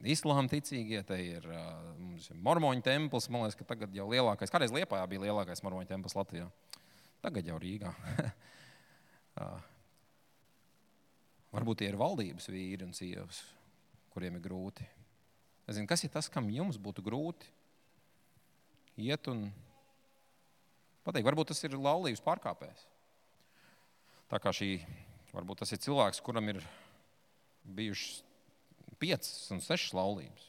[0.00, 3.28] islāma ticīgie, te ir, ir mormoņu templis.
[3.28, 6.48] Man liekas, ka tagad jau lielākais, kādreiz Liepājā bija lielākais mormoņu templis Latvijā.
[7.20, 7.92] Tagad jau Rīgā.
[11.50, 13.40] Varbūt tie ir valdības vīri un sievas,
[14.14, 14.86] kuriem ir grūti.
[15.66, 17.50] Es zinu, kas ir tas, kam jums būtu grūti
[19.00, 19.48] iet un
[21.06, 22.84] pateikt, varbūt tas ir laulības pārkāpējs.
[24.30, 24.76] Tā kā šī,
[25.34, 26.60] varbūt tas ir cilvēks, kuram ir
[27.64, 28.20] bijušas
[29.00, 30.46] piecas un sešas laulības.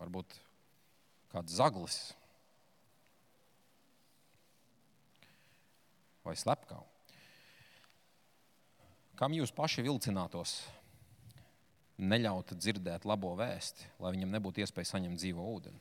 [0.00, 0.38] Varbūt
[1.32, 1.98] kāds zaglis
[6.24, 6.86] vai slepkava.
[9.20, 10.56] Kam jūs paši vilcinātos
[12.00, 15.80] neļaut dzirdēt labo vēsti, lai viņam nebūtu iespēja saņemt dzīvo ūdeni.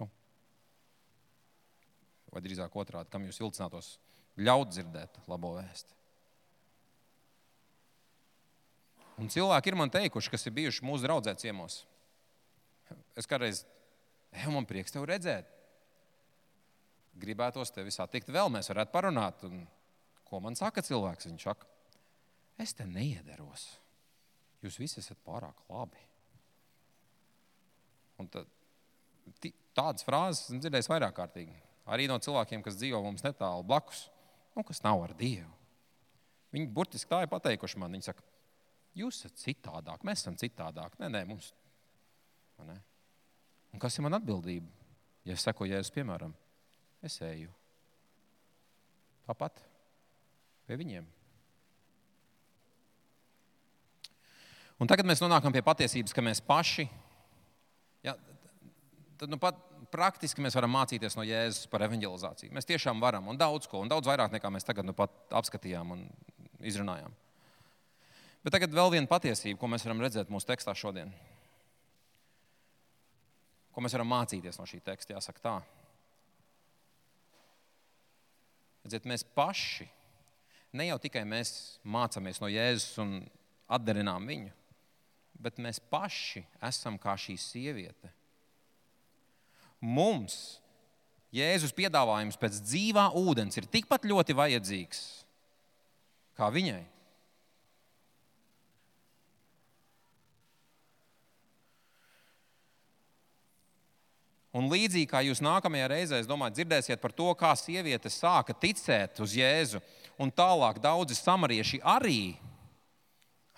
[0.00, 0.08] Nu.
[2.34, 3.94] Vai drīzāk otrādi, kam jūs vilcinātos
[4.42, 5.98] ļaut dzirdēt labo vēsti?
[9.22, 11.82] Un cilvēki ir man teikuši, kas ir bijuši mūsu draudzē ciemos.
[13.14, 13.62] Es kādreiz,
[14.34, 15.46] ej, man prieks tevi redzēt.
[17.22, 19.44] Gribētos tevi satikt vēl, mēs varētu parunāt.
[19.46, 19.62] Un,
[20.26, 21.28] ko man saka cilvēks?
[21.30, 21.68] Viņš saka,
[22.62, 23.68] es te neiederos.
[24.62, 26.02] Jūs visi esat pārāk labi.
[28.22, 28.50] Un tad,
[29.74, 31.56] tādas frāzes esmu dzirdējis vairāk kārtīgi.
[31.90, 34.04] Arī no cilvēkiem, kas dzīvo mums netālu blakus,
[34.54, 35.50] un kas nav ar Dievu.
[36.52, 37.94] Viņi burtiski tā ir pateikuši man.
[37.96, 38.22] Viņi saka,
[38.98, 40.94] jūs esat citādāk, mēs esam citādāk.
[41.00, 41.50] Nē, nē, mums.
[42.62, 42.76] Ne?
[43.74, 44.68] Un kas ir man atbildība?
[45.26, 46.34] Ja es sekoju Jēzus, piemēram,
[47.02, 47.50] es eju
[49.26, 49.58] tāpat
[50.66, 51.06] pie viņiem.
[54.82, 56.88] Un tagad mēs nonākam pie patiesības, ka mēs paši,
[58.02, 58.16] ja,
[59.20, 59.58] tad nu pat
[59.92, 62.50] praktiski mēs varam mācīties no Jēzus par evanģelizāciju.
[62.56, 65.94] Mēs tiešām varam, un daudz ko, un daudz vairāk nekā mēs tagad nu pat apskatījām
[65.94, 66.06] un
[66.66, 67.14] izrunājām.
[68.42, 71.12] Bet tagad vēl viena patiesība, ko mēs varam redzēt mūsu tekstā šodien.
[73.72, 75.54] Ko mēs varam mācīties no šī teksta, jāsaka tā.
[78.82, 79.86] Redziet, mēs paši,
[80.74, 83.14] ne jau tikai mēs mācāmies no Jēzus un
[83.72, 84.50] atdarinām viņu,
[85.42, 88.10] bet mēs paši esam kā šī sieviete.
[89.82, 90.58] Mums
[91.32, 95.02] Jēzus piedāvājums pēc dzīvā ūdens ir tikpat ļoti vajadzīgs
[96.36, 96.82] kā viņai.
[104.52, 109.32] Un līdzīgi kā jūs nākamajā reizē, domāju, dzirdēsiet par to, kā sieviete sāka ticēt uz
[109.38, 109.80] Jēzu,
[110.20, 112.34] un tālāk daudzi samarieši arī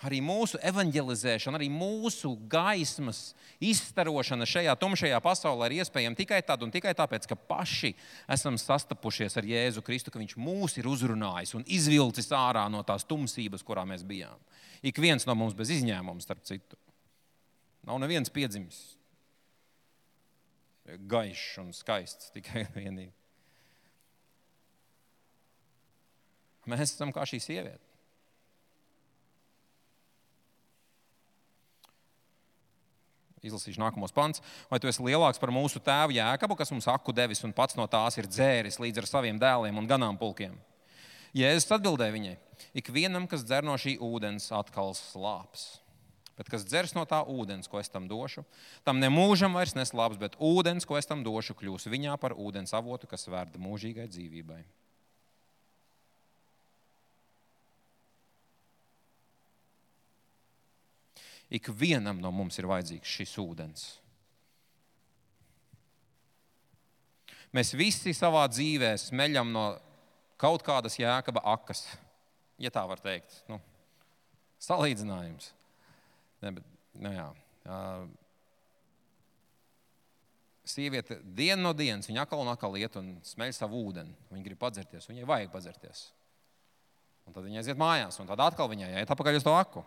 [0.05, 6.73] arī mūsu evanģelizēšana, arī mūsu gaismas izstarošana šajā tumšajā pasaulē ir iespējama tikai tad un
[6.75, 7.95] tikai tāpēc, ka paši
[8.37, 13.07] esam sastapušies ar Jēzu Kristu, ka Viņš mūs ir uzrunājis un izvilcis ārā no tās
[13.09, 14.37] tumsības, kurā mēs bijām.
[14.85, 16.77] Ik viens no mums bez izņēmuma, starp citu.
[17.85, 18.83] Nav neviens piedzimis
[20.85, 23.13] gaišs un skaists tikai vienīgi.
[26.71, 27.83] Mēs esam kā šī sieviete.
[33.45, 34.43] izlasīšu nākamos pants.
[34.71, 37.87] Vai tu esi lielāks par mūsu tēvu Jēkabu, kas mums aku devis un pats no
[37.91, 40.57] tās ir dzēris līdz ar saviem dēliem un ganāmpulkiem?
[41.37, 42.35] Jēzus atbildēja viņai:
[42.81, 45.84] Ikvienam, kas dzer no šī ūdens, atkal slāps.
[46.35, 48.43] Bet kas dzers no tā ūdens, ko es tam došu,
[48.87, 53.07] tam nemūžam vairs neslāps, bet ūdens, ko es tam došu, kļūs viņā par ūdens avotu,
[53.11, 54.63] kas vērda mūžīgai dzīvībai.
[61.55, 63.85] Ikvienam no mums ir vajadzīgs šis ūdens.
[67.55, 69.69] Mēs visi savā dzīvē smeļam no
[70.41, 71.85] kaut kādas jēkaba akas,
[72.59, 73.37] ja tā var teikt.
[73.47, 73.61] Nu,
[74.59, 75.53] salīdzinājums.
[76.45, 76.69] Ne, bet,
[77.01, 77.27] nu jā.
[80.69, 84.15] Sieviete dienu no dienas, viņa atkal un atkal iet un smeļ savu ūdeni.
[84.33, 86.07] Viņa grib padzerties, viņai vajag padzerties.
[87.25, 89.85] Un tad viņa aiziet mājās, un tad atkal viņai jāiet atpakaļ uz to aku.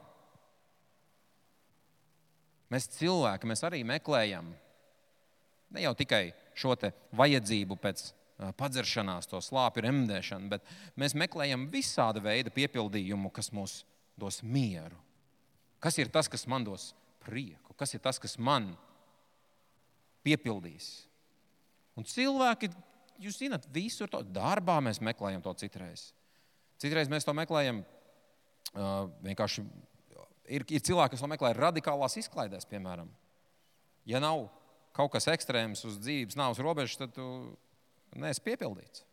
[2.73, 4.49] Mēs cilvēki, mēs arī meklējam
[5.71, 6.75] ne jau tikai šo
[7.15, 8.09] vajadzību pēc
[8.57, 10.65] padzeršanās, to slāpju remdēšanu, bet
[10.99, 13.81] mēs meklējam visāda veida piepildījumu, kas mums
[14.17, 14.97] dos mieru.
[15.83, 16.91] Kas ir tas, kas man dos
[17.23, 17.75] prieku?
[17.77, 18.71] Kas ir tas, kas man
[20.25, 21.07] piepildīs?
[21.97, 22.69] Un cilvēki,
[23.21, 26.11] jūs zināt, visur to darbā mēs meklējam to citreiz.
[26.81, 29.65] Citreiz mēs to meklējam uh, vienkārši.
[30.47, 33.09] Ir, ir cilvēki, kas to meklē radikālās izklaidēs, piemēram.
[34.07, 34.45] Ja nav
[34.95, 37.25] kaut kas ekstrēms uz dzīves nāves robežas, tad tu
[38.17, 39.03] neesi piepildīts.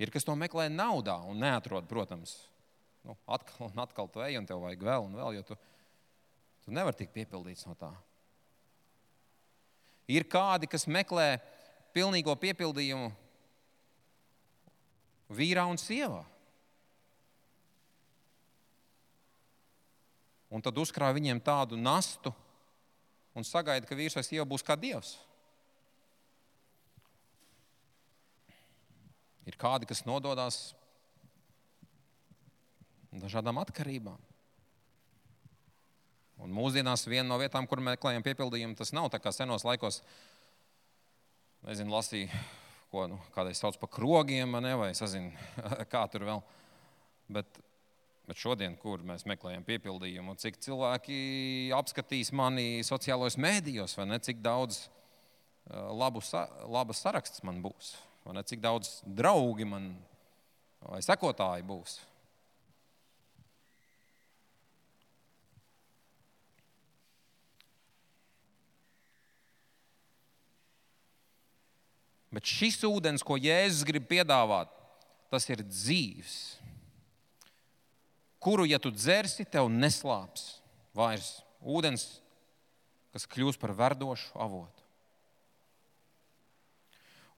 [0.00, 2.34] Ir kas to meklē naudā un neatrod, protams.
[3.06, 5.56] Nu, atkal un atkal tu ej, un tev vajag vēl un vēl, jo tu,
[6.64, 7.90] tu nevari tikt piepildīts no tā.
[10.10, 11.38] Ir kādi, kas meklē
[11.94, 13.08] pilnīgo piepildījumu
[15.30, 16.24] vīrā un sievā.
[20.50, 22.32] Un tad uzkrāja viņiem tādu nastu
[23.38, 25.14] un sagaida, ka vīrs vai sieva būs kā dievs.
[29.46, 30.72] Ir kādi, kas nododas
[33.18, 34.18] dažādām atkarībām.
[36.40, 40.00] Un mūsdienās viena no vietām, kur meklējam piepildījumu, tas nav tā kā senos laikos,
[41.66, 42.30] nezinu, lasīju,
[42.90, 45.34] ko nu, kādreiz sauc par krogiem, ne, vai sazinu,
[45.92, 46.40] kā tur vēl.
[47.30, 47.60] Bet,
[48.26, 51.20] bet šodien, kur mēs meklējam piepildījumu, cik cilvēki
[51.76, 54.86] apskatīs mani sociālajos mēdījos, vai ne, cik daudz
[55.70, 56.22] labu,
[56.72, 57.94] labas saraksts man būs,
[58.24, 59.92] vai ne, cik daudz draugi man
[60.88, 62.00] vai sekotāji būs.
[72.30, 74.70] Bet šis ūdens, ko Jēzus grib piedāvāt,
[75.30, 76.34] tas ir dzīves,
[78.42, 80.60] kuru, ja tu dzersi, tev neslāps
[80.96, 82.20] vairs ūdens,
[83.10, 84.86] kas kļūs par verdošu avotu.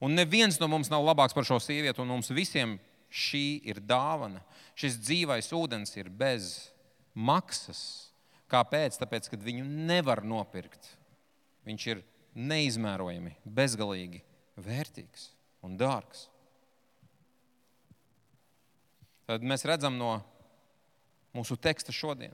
[0.03, 2.75] Un neviens no mums nav labāks par šo sievieti, un mums visiem
[3.13, 4.41] šī ir dāvana.
[4.75, 6.49] Šis dzīvais ūdens ir bez
[7.13, 8.11] maksas.
[8.51, 8.97] Kāpēc?
[8.99, 10.91] Tāpēc, ka viņu nevar nopirkt.
[11.65, 12.03] Viņš ir
[12.35, 14.21] neizmērojami, bezgalīgi
[14.59, 15.29] vērtīgs
[15.65, 16.27] un dārgs.
[19.27, 20.17] Tad mēs redzam no
[21.33, 22.33] mūsu teksta šodien,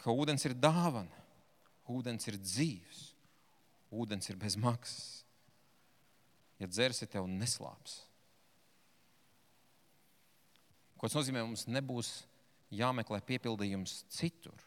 [0.00, 1.24] ka ūdens ir dāvana,
[1.90, 3.00] ūdens ir dzīves,
[3.90, 5.24] ūdens ir bez maksas.
[6.60, 8.02] Ja dzersi, tev neslāps.
[11.00, 11.40] Ko tas nozīmē?
[11.40, 12.10] Mums nebūs
[12.76, 14.66] jāmeklē piepildījums citur.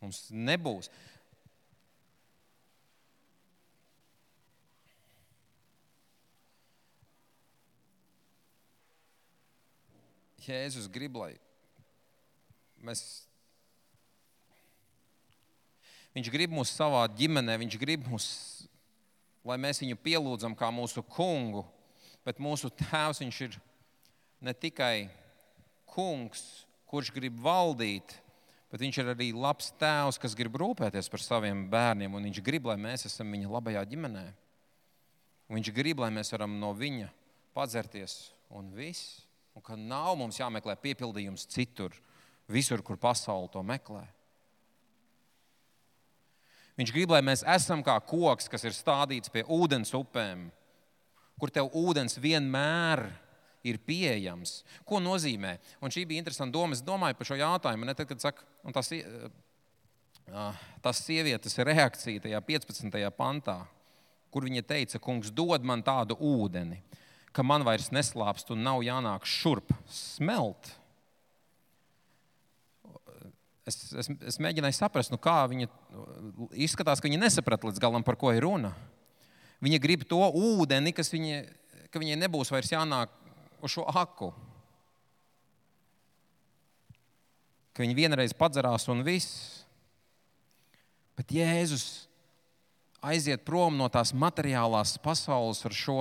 [0.00, 0.88] Mums nebūs.
[10.44, 11.34] Jēzus grib, lai
[12.84, 13.24] mēs.
[16.14, 18.26] Viņš grib mūs savā ģimenē, viņš grib mūs,
[19.46, 21.64] lai mēs viņu pielūdzam kā mūsu kungu,
[22.26, 23.56] bet mūsu tēvs viņš ir
[24.44, 25.08] ne tikai
[25.90, 26.44] kungs,
[26.86, 28.14] kurš grib valdīt,
[28.70, 32.70] bet viņš ir arī labs tēvs, kas grib rūpēties par saviem bērniem, un viņš grib,
[32.70, 34.24] lai mēs esam viņa labajā ģimenē.
[35.50, 37.10] Viņš grib, lai mēs varam no viņa
[37.54, 39.23] padzerties un viss
[39.54, 41.94] un ka nav mums jāmeklē piepildījums citur,
[42.50, 44.02] visur, kur pasaule to meklē.
[46.74, 50.48] Viņš grib, lai mēs esam kā koks, kas ir stādīts pie ūdens upēm,
[51.38, 53.06] kur tev ūdens vienmēr
[53.64, 54.58] ir pieejams.
[54.86, 55.54] Ko nozīmē?
[55.80, 56.74] Un šī bija interesanta doma.
[56.74, 57.86] Es domāju par šo jautājumu.
[57.86, 58.42] Ne, tad, kad saka,
[58.74, 58.90] tas,
[60.82, 62.98] tas sievietes reakcija tajā 15.
[63.14, 63.60] pantā,
[64.34, 66.82] kur viņa teica, kungs, dod man tādu ūdeni
[67.34, 70.70] ka man vairs neslāpst un nav jānāk šurp smelt.
[73.64, 75.70] Es, es, es mēģināju saprast, nu kā viņa
[76.66, 78.74] izskatās, ka viņa nesaprata līdz galam, par ko ir runa.
[79.64, 81.42] Viņa grib to ūdeni, kas viņa,
[81.90, 83.12] ka viņai nebūs vairs jānāk
[83.64, 84.30] uz šo aku.
[87.74, 89.64] Ka viņa vienreiz padzerās un viss.
[91.16, 92.04] Bet Jēzus
[93.04, 95.98] aiziet prom no tās materiālās pasaules ar šo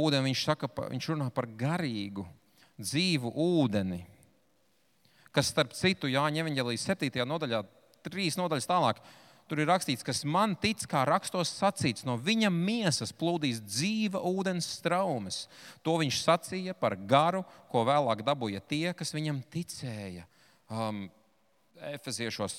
[0.00, 2.26] ūdeni viņš, saka, viņš runā par garīgu,
[2.80, 4.02] dzīvu ūdeni,
[5.36, 7.24] kas, starp citu, Jāņa Evanģelijas 7.
[7.28, 7.62] nodaļā,
[8.06, 9.00] trīs nodaļas tālāk,
[9.50, 14.68] tur ir rakstīts, kas man tic, kā rakstos sacīts, no viņa miesas plūdīs dzīva ūdens
[14.78, 15.44] straumes.
[15.86, 20.26] To viņš sacīja par garu, ko vēlāk dabūja tie, kas viņam ticēja.
[20.72, 21.06] Um,
[21.76, 22.54] Efeziešos,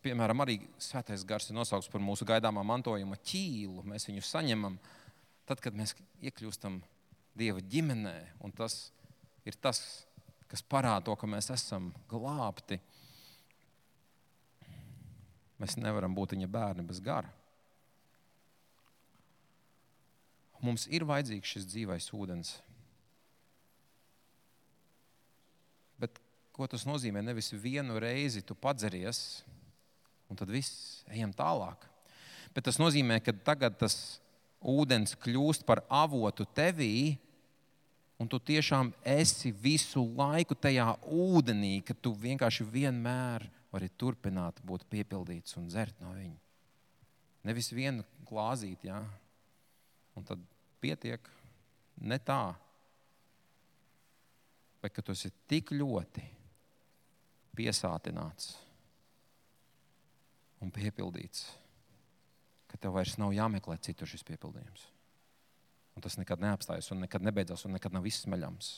[0.00, 3.84] piemēram, arī svētais gars ir nosaukts par mūsu gaidāmā mantojuma ķīlu.
[3.84, 4.78] Mēs viņu saņemam.
[4.80, 5.03] Uh,
[5.48, 6.80] tad, kad mēs iekļūstam
[7.34, 8.14] Dieva ģimenē,
[8.46, 8.92] un tas
[9.42, 9.80] ir tas,
[10.46, 12.78] kas parāda to, ka mēs esam glābti.
[15.58, 17.30] Mēs nevaram būt viņa bērni bez gara.
[20.64, 22.54] Mums ir vajadzīgs šis dzīvais ūdens.
[26.00, 26.22] Bet
[26.56, 27.20] ko tas nozīmē?
[27.20, 29.42] Nevis vienu reizi tu padzeries,
[30.30, 31.84] un tad viss, ejam tālāk.
[32.54, 34.22] Bet tas nozīmē, ka tagad tas
[34.64, 37.18] ūdens kļūst par avotu tevī,
[38.18, 43.44] un tu tiešām esi visu laiku tajā ūdenī, ka tu vienkārši vienmēr
[43.74, 46.38] vari turpināt būt piepildīts un dzert no viņa.
[47.44, 49.02] Nevis vienu glāzīt, jā.
[50.16, 50.40] un tad
[50.80, 51.26] pietiek.
[52.00, 52.54] Ne tā,
[54.82, 56.24] bet ka tu esi tik ļoti
[57.54, 58.54] piesātināts
[60.64, 61.44] un piepildīts,
[62.74, 64.88] ka tev vairs nav jāmeklē citur šis piepildījums.
[65.94, 68.72] Un tas nekad neapstājas, un nekad nebeidzas, un nekad nav izsmeļams.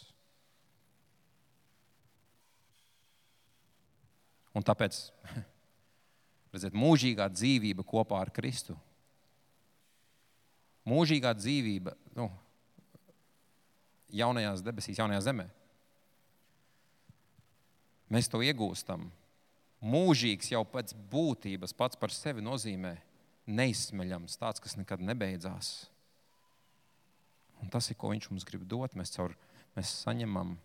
[4.57, 5.01] Un tāpēc,
[6.53, 8.77] redziet, mūžīgā dzīvība kopā ar Kristu
[10.87, 12.31] mūžīgā dzīvība nu,
[14.15, 15.47] jaunajās debesīs, jaunajā zemē.
[18.13, 19.09] Mēs to iegūstam.
[19.87, 22.95] Mūžīgs jau pēc būtības pats par sevi nozīmē
[23.47, 25.87] neizsmeļams, tāds, kas nekad nebeidzās.
[27.63, 28.97] Un tas ir, ko viņš mums grib dot.
[28.99, 29.35] Mēs, caur,
[29.77, 30.57] mēs saņemam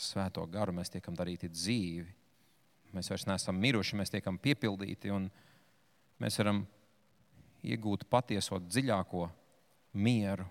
[0.00, 2.08] svēto garu, mēs tiekam darīti dzīvi.
[2.96, 5.28] Mēs vairs neesam miruši, mēs tiekam piepildīti un
[6.20, 6.64] mēs varam
[7.62, 9.28] iegūt patieso dziļāko
[10.00, 10.46] mieru,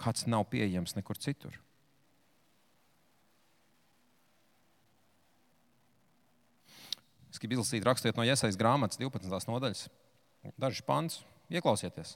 [0.00, 1.54] kāds nav pieejams nekur citur.
[7.40, 9.48] Gribu izlasīt, rakstīt no iesaistas grāmatas 12.
[9.48, 9.86] nodaļas,
[10.60, 11.22] dažus pants.
[11.50, 12.12] Ieklausieties.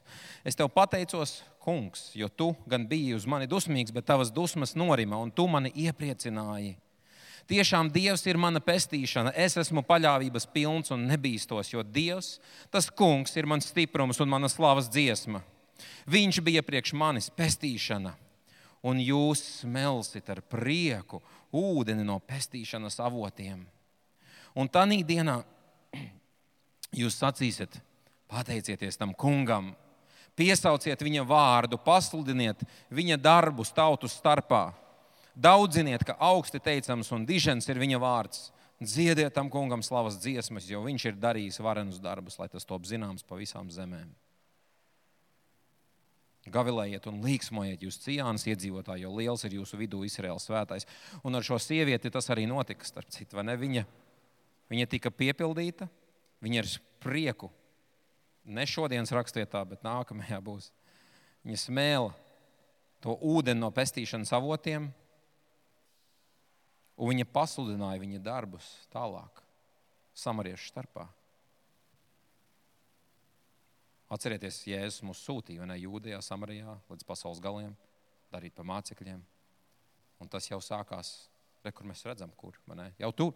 [0.47, 5.19] Es tev pateicos, kungs, jo tu gan biji uz mani dusmīgs, bet tavas dusmas norima,
[5.19, 6.77] un tu mani iepriecināji.
[7.51, 9.35] Tiešām Dievs ir mana pestīšana.
[9.37, 12.39] Es esmu paļāvības pilns un nebīstos, jo Dievs,
[12.71, 15.43] tas kungs, ir mans stiprums un mana slavas dziesma.
[16.07, 18.15] Viņš bija priekš manis pestīšana,
[18.87, 21.19] un jūs smelsit ar prieku
[21.51, 23.67] ūdeni no pestīšanas avotiem.
[24.55, 25.41] Un tādā dienā
[26.95, 27.81] jūs sacīsiet,
[28.31, 29.73] pateicieties tam kungam,
[30.39, 32.63] piesauciet viņa vārdu, pasludiniet
[32.95, 34.69] viņa darbus tautu starpā
[35.35, 38.51] Daudziniet, ka augsti teicams un dižens ir viņa vārds.
[38.79, 43.27] Dziediet tam kungam slavas dziesmas, jo viņš ir darījis varenus darbus, lai tas top zināms
[43.27, 44.13] pa visām zemēm.
[46.55, 50.87] Gavilējiet un līksmojiet jūs cijānas iedzīvotāji, jo liels ir jūsu vidū Izraels svētais.
[51.25, 53.57] Un ar šo sievieti tas arī notika, starp citu, vai ne?
[53.59, 53.87] Viņa,
[54.73, 55.89] viņa tika piepildīta,
[56.45, 57.51] viņa ir prieku.
[58.45, 60.69] Ne šodienas rakstvietā, bet nākamajā būs.
[61.45, 62.13] Viņa smēla
[63.05, 64.91] to ūdeni no pestīšanas avotiem,
[66.95, 69.43] Un viņa pasludināja viņa darbus tālāk,
[70.15, 71.09] samariešu starpā.
[74.15, 77.73] Atcerieties, Jēzus mūs sūtīja ne Jūdejā, Samarijā, līdz pasaules galiem,
[78.31, 79.25] darīt par mācekļiem.
[80.23, 81.11] Un tas jau sākās,
[81.65, 82.61] re, kur mēs redzam, kur
[83.01, 83.35] jau tur.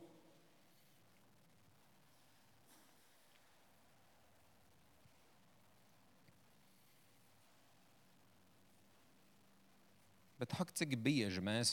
[10.38, 11.72] Bet ak, cik bieži mēs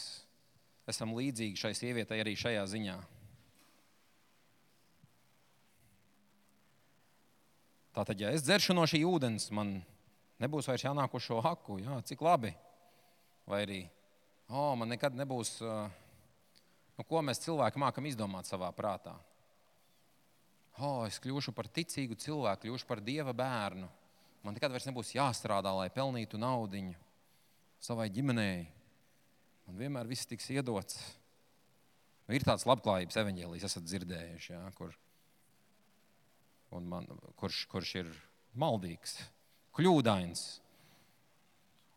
[0.90, 2.96] esam līdzīgi šai sievietei arī šajā ziņā.
[7.96, 9.78] Tātad, ja es dzeršu no šī ūdens, man
[10.42, 11.78] nebūs vairs jānāk uz šo haku.
[11.80, 12.52] Jā, cik labi.
[13.48, 13.80] Vai arī,
[14.50, 19.14] oh, man nekad nebūs, nu, ko mēs cilvēki mākam izdomāt savā prātā.
[20.82, 23.88] Oh, es kļūšu par ticīgu cilvēku, kļūšu par dieva bērnu.
[24.44, 26.82] Man nekad vairs nebūs jāstrādā, lai pelnītu naudu
[27.84, 28.66] savai ģimenei.
[29.66, 31.00] Man vienmēr viss tiks iedots.
[32.34, 34.94] Ir tāds labklājības evaņģēlijs, esat dzirdējuši, jā, kur,
[36.74, 37.06] man,
[37.38, 38.08] kurš, kurš ir
[38.58, 39.20] maldīgs,
[39.78, 40.46] kļūdains.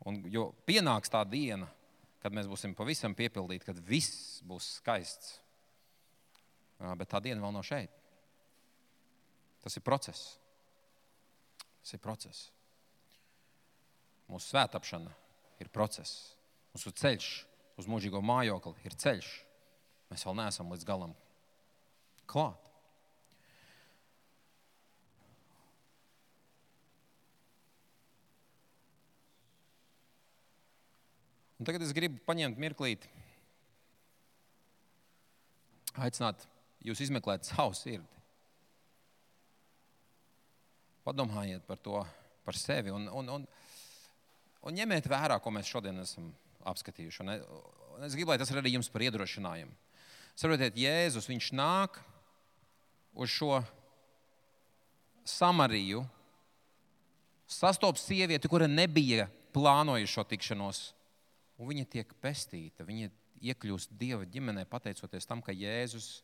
[0.09, 1.71] Un, jo pienāks tā diena,
[2.21, 5.39] kad mēs būsim pavisam piepildīti, kad viss būs skaists.
[6.79, 7.95] Bet tā diena vēl nav šeit.
[9.65, 10.37] Tas ir process.
[11.81, 12.45] Tas ir process.
[14.29, 15.15] Mūsu svētāpšana
[15.63, 16.35] ir process.
[16.75, 17.29] Mūsu ceļš
[17.79, 19.29] uz mūžīgo mājokli ir ceļš.
[20.09, 21.15] Mēs vēl neesam līdz galam
[22.29, 22.69] klāt.
[31.59, 33.09] Un tagad es gribu paņemt mirklīti,
[35.99, 36.45] aicināt
[36.87, 38.23] jūs izmeklēt savu sirdi.
[41.03, 41.99] Padomājiet par to,
[42.47, 43.47] par sevi un, un, un,
[44.69, 46.29] un ņemiet vērā, ko mēs šodien esam
[46.69, 47.25] apskatījuši.
[47.25, 49.75] Un es gribu, lai tas ir arī jums par iedrošinājumu.
[50.39, 51.99] Saprotiet, Jēzus viņš nāk
[53.19, 53.59] uz šo
[55.29, 56.05] Samariju,
[57.49, 60.83] sastopas sievieti, kura nebija plānojusi šo tikšanos,
[61.59, 62.87] un viņa tiek pestīta.
[62.87, 63.11] Viņa
[63.51, 66.23] iekļūst Dieva ģimenē pateicoties tam, ka Jēzus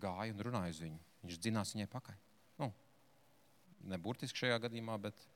[0.00, 1.00] gāja un runāja uz viņu.
[1.24, 2.16] Viņš dzinās viņai pakaļ.
[2.60, 2.70] Nu,
[3.90, 5.26] Neburtiski šajā gadījumā, bet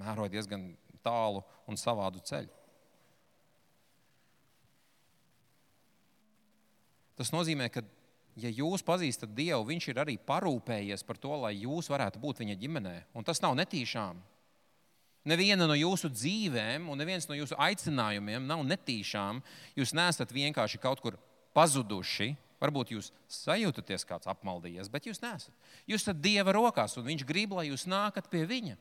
[0.00, 0.68] mēroja diezgan
[1.04, 2.52] tālu un savādu ceļu.
[7.14, 7.84] Tas nozīmē, ka,
[8.40, 12.56] ja jūs pazīstat Dievu, Viņš ir arī parūpējies par to, lai jūs varētu būt viņa
[12.58, 12.94] ģimenē.
[13.14, 14.18] Un tas nav netīšām.
[15.24, 19.40] Neviena no jūsu dzīvēm un neviens no jūsu aicinājumiem nav netīšām.
[19.78, 21.16] Jūs neesat vienkārši kaut kur
[21.56, 22.34] pazuduši.
[22.60, 25.52] Varbūt jūs sajūtaties kāds apmaldījies, bet jūs neesat.
[25.90, 28.76] Jūs esat Dieva rokās, un Viņš grib, lai jūs nākat pie Viņa.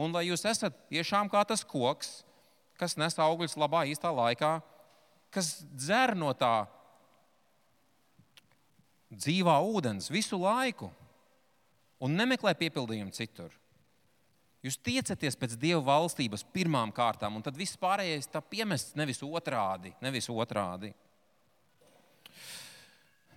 [0.00, 2.22] Un lai jūs esat tiešām kā tas koks,
[2.80, 4.54] kas nes augļus labā īstā laikā,
[5.34, 6.64] kas dzer no tā
[9.10, 10.88] dzīvā ūdens visu laiku
[12.00, 13.52] un nemeklē piepildījumu citur.
[14.64, 19.94] Jūs tiecaties pēc Dieva valstības pirmām kārtām, un tad viss pārējais tā piemests nevis otrādi.
[20.04, 20.92] Nevis otrādi.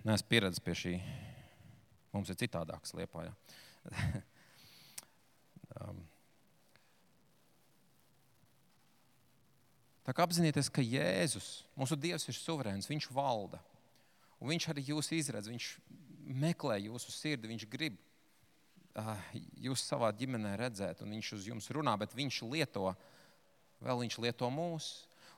[0.04, 0.98] Nē, es pieredzu pie šī.
[2.12, 3.30] Mums ir citādāks liepā.
[5.80, 6.04] um.
[10.04, 13.62] Tā kā apzināties, ka Jēzus, mūsu Dievs, ir suverēns, Viņš valda.
[14.44, 15.68] Un viņš arī jūs izredz, viņš
[16.44, 17.96] meklē jūsu sirdi, viņš grib
[19.00, 19.16] uh,
[19.64, 22.92] jūs savā ģimenē redzēt, un viņš uz jums runā, bet viņš lieto,
[23.80, 24.90] vēl viņš lieto mūs.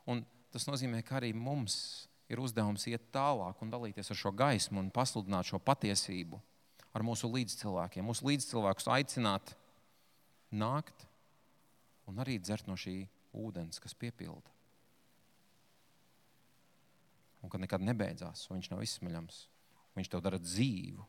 [0.09, 4.81] Un tas nozīmē, ka arī mums ir uzdevums iet tālāk un dalīties ar šo gaismu
[4.81, 6.41] un pasludināt šo patiesību
[6.97, 8.09] ar mūsu līdzcilvēkiem.
[8.09, 9.53] Mūsu līdzcilvēkus aicināt
[10.49, 11.05] nākt
[12.09, 13.03] un arī dzert no šī
[13.37, 14.54] ūdens, kas piepilda
[17.45, 19.43] un ka nekad nebeidzās, un viņš nav izsmeļams.
[19.95, 21.05] Viņš tev dara dzīvu.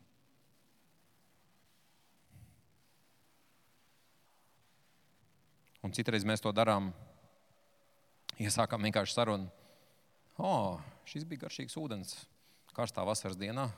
[5.86, 6.90] Un citreiz mēs to darām.
[8.42, 9.48] Iesākām vienkārši sarunu.
[10.36, 10.76] O,
[11.08, 12.18] šis bija garšīgs ūdens.
[12.76, 13.70] Karstā vasaras dienā.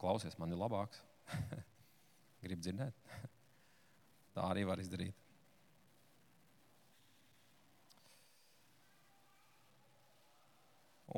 [0.00, 0.98] Klausies, man ir labāks.
[2.42, 3.12] Gribu dzirdēt.
[4.34, 5.21] Tā arī var izdarīt.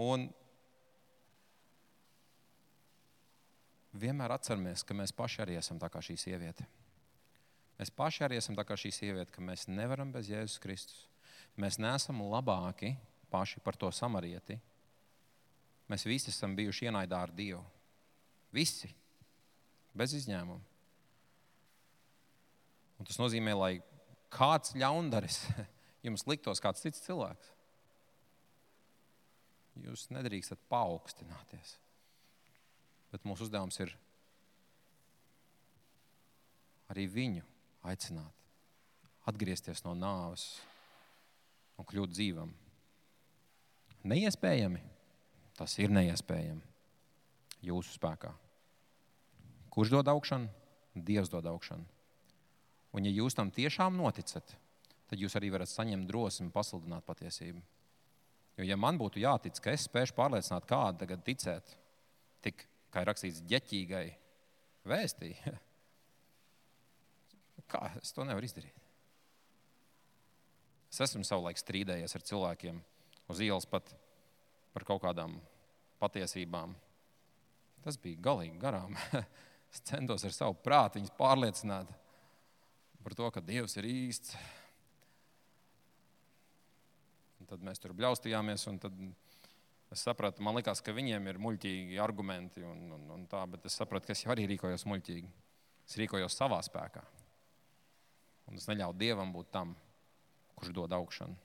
[0.00, 0.26] Un
[3.94, 6.66] vienmēr atceramies, ka mēs paši arī esam tā kā šī sieviete.
[7.78, 11.06] Mēs paši arī esam tā kā šī sieviete, ka mēs nevaram bez Jēzus Kristus.
[11.58, 12.94] Mēs neesam labāki
[13.30, 14.58] paši par to samarieti.
[15.90, 17.62] Mēs visi esam bijuši ienaidā ar Dievu.
[18.54, 18.90] Visi,
[19.94, 20.62] bez izņēmuma.
[22.98, 23.72] Un tas nozīmē, lai
[24.34, 25.40] kāds ļaundaris
[26.06, 27.50] jums liktos kāds cits cilvēks.
[29.82, 31.76] Jūs nedrīkstat paaugstināties.
[33.10, 33.94] Bet mūsu uzdevums ir
[36.92, 37.42] arī viņu
[37.86, 38.44] aicināt,
[39.26, 40.46] atgriezties no nāves
[41.78, 42.52] un kļūt dzīvam.
[44.04, 44.82] Neiespējami.
[45.54, 46.64] Tas ir neiespējami
[47.62, 48.32] jūsu spēkā.
[49.70, 50.50] Kurš dod augšanu?
[50.94, 51.86] Dievs dod augšanu.
[52.94, 54.52] Un, ja jūs tam tiešām noticat,
[55.10, 57.62] tad jūs arī varat saņemt drosmi pasludināt patiesību.
[58.58, 61.74] Jo, ja man būtu jātic, ka es spēšu pārliecināt kādu tagad ticēt,
[62.44, 64.06] tik, kā ir rakstīts, ģeķīgai
[64.90, 65.32] vēstī,
[67.72, 68.84] kā es to nevaru izdarīt?
[70.94, 72.78] Es esmu savulaik strīdējies ar cilvēkiem
[73.32, 73.88] uz ielas pat
[74.74, 75.40] par kaut kādām
[75.98, 76.76] patiesībām.
[77.82, 78.94] Tas bija galīgi garām.
[79.72, 81.90] es centos ar savu prātu viņus pārliecināt
[83.04, 84.36] par to, ka Dievs ir īsts
[87.44, 88.62] Un tad mēs tur bļaustījāmies.
[88.80, 89.00] Tad
[89.92, 92.62] es sapratu, man liekas, ka viņiem ir muļķīgi argumenti.
[92.64, 95.28] Un, un, un tā, bet es sapratu, ka es jau arī rīkojos muļķīgi.
[95.84, 97.02] Es rīkojos savā spēkā.
[98.48, 99.74] Un es neļauju Dievam būt tam,
[100.56, 101.36] kurš dod augšanu.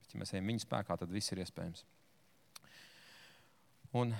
[0.00, 1.84] Bet, ja mēs ejam viņa spēkā, tad viss ir iespējams.
[4.02, 4.16] Un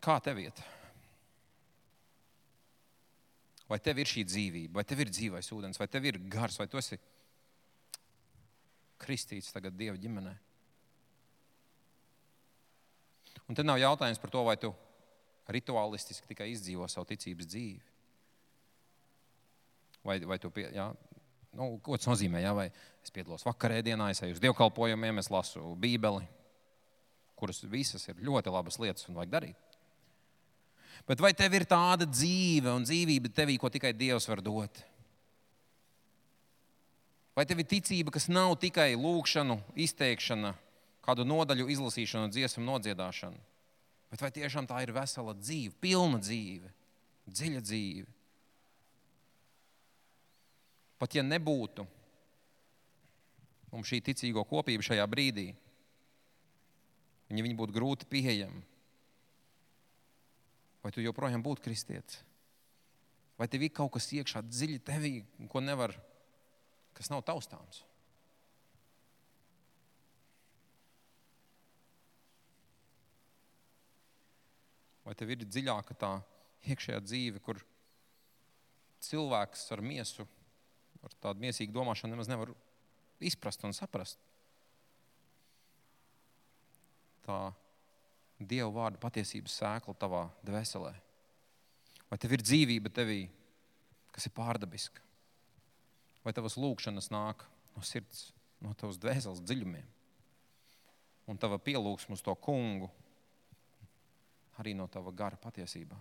[0.00, 0.64] kā tev iet?
[3.66, 6.68] Vai tev ir šī dzīvība, vai tev ir dzīvais ūdens, vai tev ir gars, vai
[6.70, 6.98] tu esi
[9.02, 10.34] kristīts tagad Dieva ģimenē?
[13.46, 14.72] Un te nav jautājums par to, vai tu
[15.50, 17.82] rituālistiski tikai izdzīvo savu ticības dzīvi.
[20.06, 20.86] Vai, vai tu, pie, jā,
[21.58, 22.42] nu, ko tas nozīmē?
[22.42, 26.26] Jā, vai es piedalos vakarēdienā, es eju uz dievkalpojumiem, es lasu Bībeli,
[27.38, 29.65] kuras visas ir ļoti labas lietas un vajag darīt.
[31.06, 34.80] Bet vai tev ir tāda dzīve un dzīvība tevī, ko tikai Dievs var dot?
[37.36, 40.54] Vai tev ir ticība, kas nav tikai lūkšanu, izteikšana,
[41.06, 43.38] kādu nodaļu izlasīšana, dziesmu nodziedāšana?
[44.10, 46.72] Bet vai tiešām tā ir vesela dzīve, pilna dzīve,
[47.28, 48.08] dziļa dzīve?
[50.96, 51.84] Pat ja nebūtu
[53.70, 55.50] mums šī ticīgo kopība šajā brīdī,
[57.28, 58.62] ja viņi būtu grūti pieejami,
[60.86, 62.20] vai tu joprojām būtu kristietis?
[63.36, 65.16] Vai tev ir kaut kas iekšā dziļi tevī,
[65.50, 65.92] ko nevar,
[66.94, 67.82] kas nav taustāms?
[75.02, 76.12] Vai tev ir dziļāka tā
[76.70, 77.58] iekšējā dzīve, kur
[79.06, 80.24] cilvēks ar miesu,
[81.02, 82.54] ar tādu miesīgu domāšanu nemaz nevar
[83.18, 84.22] izprast un saprast?
[87.26, 87.50] Tā
[88.36, 90.92] Dieva vārda patiesības sēkla tavā dvēselē.
[92.10, 93.24] Vai tev ir dzīvība tevī,
[94.12, 95.02] kas ir pārdabiska?
[96.24, 98.30] Vai tavas lūgšanas nāk no sirds,
[98.60, 99.88] no tavas dvēseles dziļumiem?
[101.26, 102.90] Un tava pielūgsme uz to kungu
[104.60, 105.96] arī no tava gara patiesībā?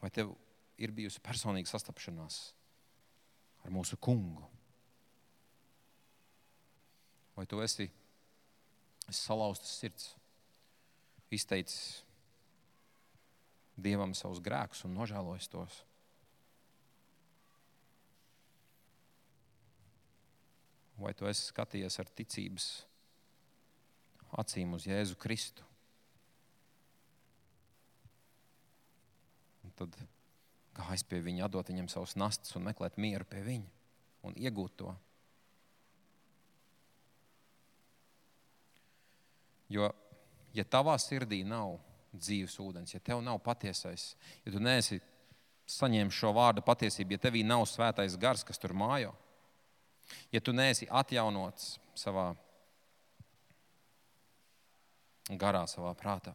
[0.00, 0.34] Vai tev
[0.80, 2.40] ir bijusi personīga sastapšanās
[3.64, 4.46] ar mūsu kungu?
[7.36, 7.88] Vai tu esi
[9.08, 10.10] salauztas sirds,
[11.34, 12.04] izteicis
[13.80, 15.78] Dievam savus grēkus un nožēlojis tos?
[21.00, 22.66] Vai tu esi skatījies ar ticības
[24.42, 25.64] acīm uz Jēzu Kristu?
[29.64, 29.96] Un tad
[30.76, 33.72] gājis pie viņa, atdot viņam savus nastas un meklēt mieru pie viņa
[34.28, 34.92] un iegūt to.
[39.70, 39.88] Jo,
[40.56, 41.78] ja tavā sirdī nav
[42.10, 44.98] dzīves ūdens, ja tev nav patiesais, ja tu neesi
[45.70, 49.12] saņēmis šo vārdu patiesību, ja tevī nav svētais gars, kas tur mājo,
[50.34, 52.32] ja tu neesi atjaunots savā
[55.38, 56.34] garā, savā prātā,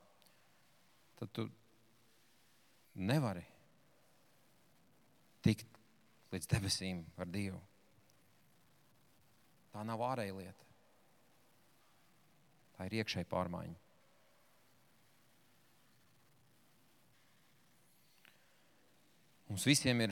[1.20, 1.49] tad tu
[2.95, 3.43] nevari
[5.43, 5.82] tikt
[6.32, 7.59] līdz debesīm ar Dievu.
[9.76, 10.70] Tā nav ārēja lieta.
[12.76, 13.84] Tā ir iekšēja pārmaiņa.
[19.56, 20.12] Mums visiem ir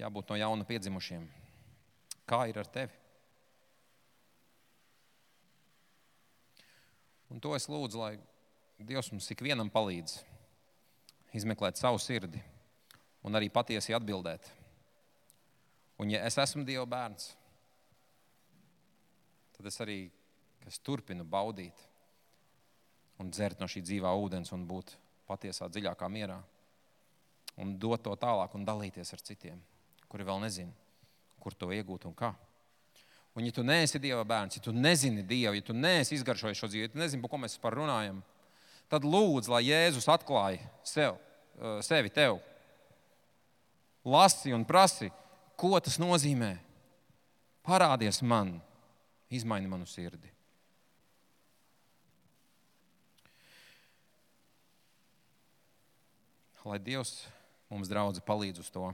[0.00, 1.28] jābūt no jauna piedzimušiem.
[2.26, 2.96] Kā ir ar tevi?
[7.30, 8.16] Un to es lūdzu, lai
[8.82, 10.16] Dievs mums ikvienam palīdz
[11.38, 12.40] izmeklēt savu sirdi
[13.22, 14.48] un arī patiesi atbildēt.
[16.02, 17.28] Un, ja es esmu Dieva bērns,
[19.54, 20.00] tad es arī
[20.66, 21.86] es turpinu baudīt
[23.22, 24.96] un dzert no šī dzīvā ūdens un būt
[25.30, 26.40] patiesā dziļākā mierā.
[27.60, 29.60] Un dot to tālāk un dalīties ar citiem,
[30.10, 30.72] kuri vēl nezina,
[31.42, 32.32] kur to iegūt un kā.
[33.34, 36.70] Un, ja tu neesi Dieva bērns, ja tu nezini Dievu, ja tu neesi izgaršojis šo
[36.70, 38.20] dzīvi, ja tu nezini, par ko mēs par runājam,
[38.90, 41.18] tad lūdzu, lai Jēzus atklāja sev,
[41.58, 42.38] eh, sevi tev.
[44.04, 45.10] Lasi un prasi,
[45.56, 46.56] ko tas nozīmē.
[47.64, 48.60] Parādies man,
[49.30, 50.34] izmaini manu sirdi.
[56.64, 57.26] lai Dievs
[57.74, 58.86] mums draudz palīdz uz to.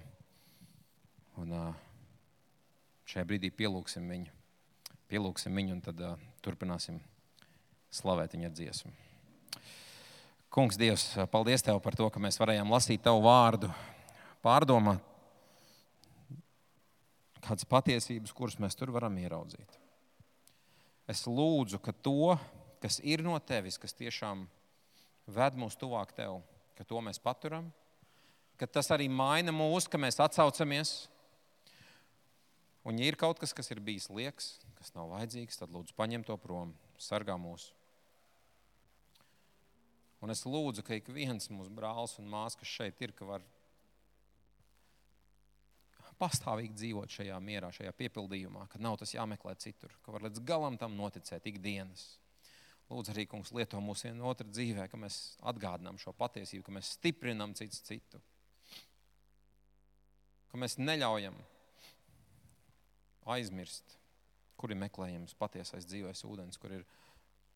[1.40, 1.52] Un
[3.04, 4.32] šajā brīdī pielūgsim viņu.
[5.10, 6.00] Pielūgsim viņu un tad
[6.40, 7.00] turpināsim
[7.92, 8.92] slavēt viņu ar dziesmu.
[10.50, 13.68] Kungs, Dievs, paldies Tev par to, ka mēs varējām lasīt Tavu vārdu,
[14.42, 15.04] pārdomāt
[17.40, 19.76] kādas patiesības, kuras mēs tur varam ieraudzīt.
[21.10, 22.36] Es lūdzu, ka to,
[22.82, 24.44] kas ir no Tevis, kas tiešām
[25.30, 26.40] ved mūs tuvāk Tev,
[26.78, 27.70] ka to mēs paturam,
[28.60, 31.08] ka tas arī maina mūs, ka mēs atsaucamies.
[32.84, 36.24] Un, ja ir kaut kas, kas ir bijis liekas, kas nav vajadzīgs, tad lūdzu paņem
[36.28, 37.70] to prom, sargā mūs.
[40.20, 43.44] Un es lūdzu, ka ik viens mūsu brālis un māsas, kas šeit ir, ka var
[46.20, 50.76] pastāvīgi dzīvot šajā mierā, šajā piepildījumā, ka nav tas jāmeklē citur, ka var līdz galam
[50.80, 52.10] tam noticēt ikdienas.
[52.90, 56.96] Lūdzu, arī kungs lieto mūsu vienu otru dzīvē, ka mēs atgādinām šo patiesību, ka mēs
[56.98, 58.20] stiprinām cits citu.
[60.50, 61.36] Ka mēs neļaujam
[63.30, 63.96] aizmirst,
[64.58, 66.86] kur ir meklējams patiesais dzīvais ūdens, kur ir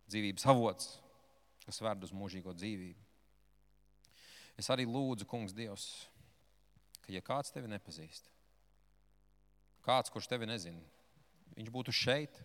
[0.08, 0.92] dzīvības avots,
[1.64, 3.00] kas ved uz mūžīgo dzīvību.
[4.60, 5.88] Es arī lūdzu, Kungs, Dievs,
[7.02, 8.28] ka, ja kāds tevi nepazīst,
[9.84, 10.80] kāds, kurš tevi nezina,
[11.56, 12.38] viņš būtu šeit,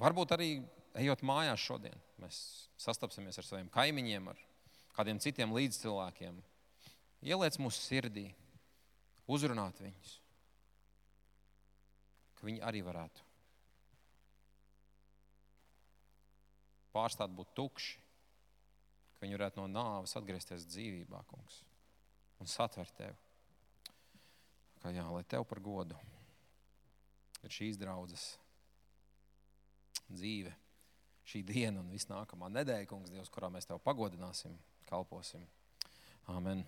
[0.00, 0.50] varbūt arī
[0.98, 2.40] ejot mājās šodien, mēs
[2.80, 4.42] sastapsimies ar saviem kaimiņiem, ar
[4.98, 6.42] kādiem citiem līdzcilvēkiem.
[7.28, 8.28] Ieliec mūsu sirdī,
[9.28, 10.18] uzrunāt viņus.
[12.38, 13.24] ka viņi arī varētu
[16.94, 17.98] pārstāt būt tukši,
[19.16, 21.60] ka viņi varētu no nāves atgriezties dzīvībā, kungs,
[22.38, 23.18] un satvert tevi.
[24.78, 25.98] Kā jā, lai tev par godu
[27.42, 28.30] ir šīs draudzes
[30.06, 30.54] dzīve,
[31.28, 34.54] šī diena un viss nākamā nedēļa, kungs, Dievs, kurā mēs tev pagodināsim,
[34.88, 35.44] kalposim.
[36.30, 36.62] Amen.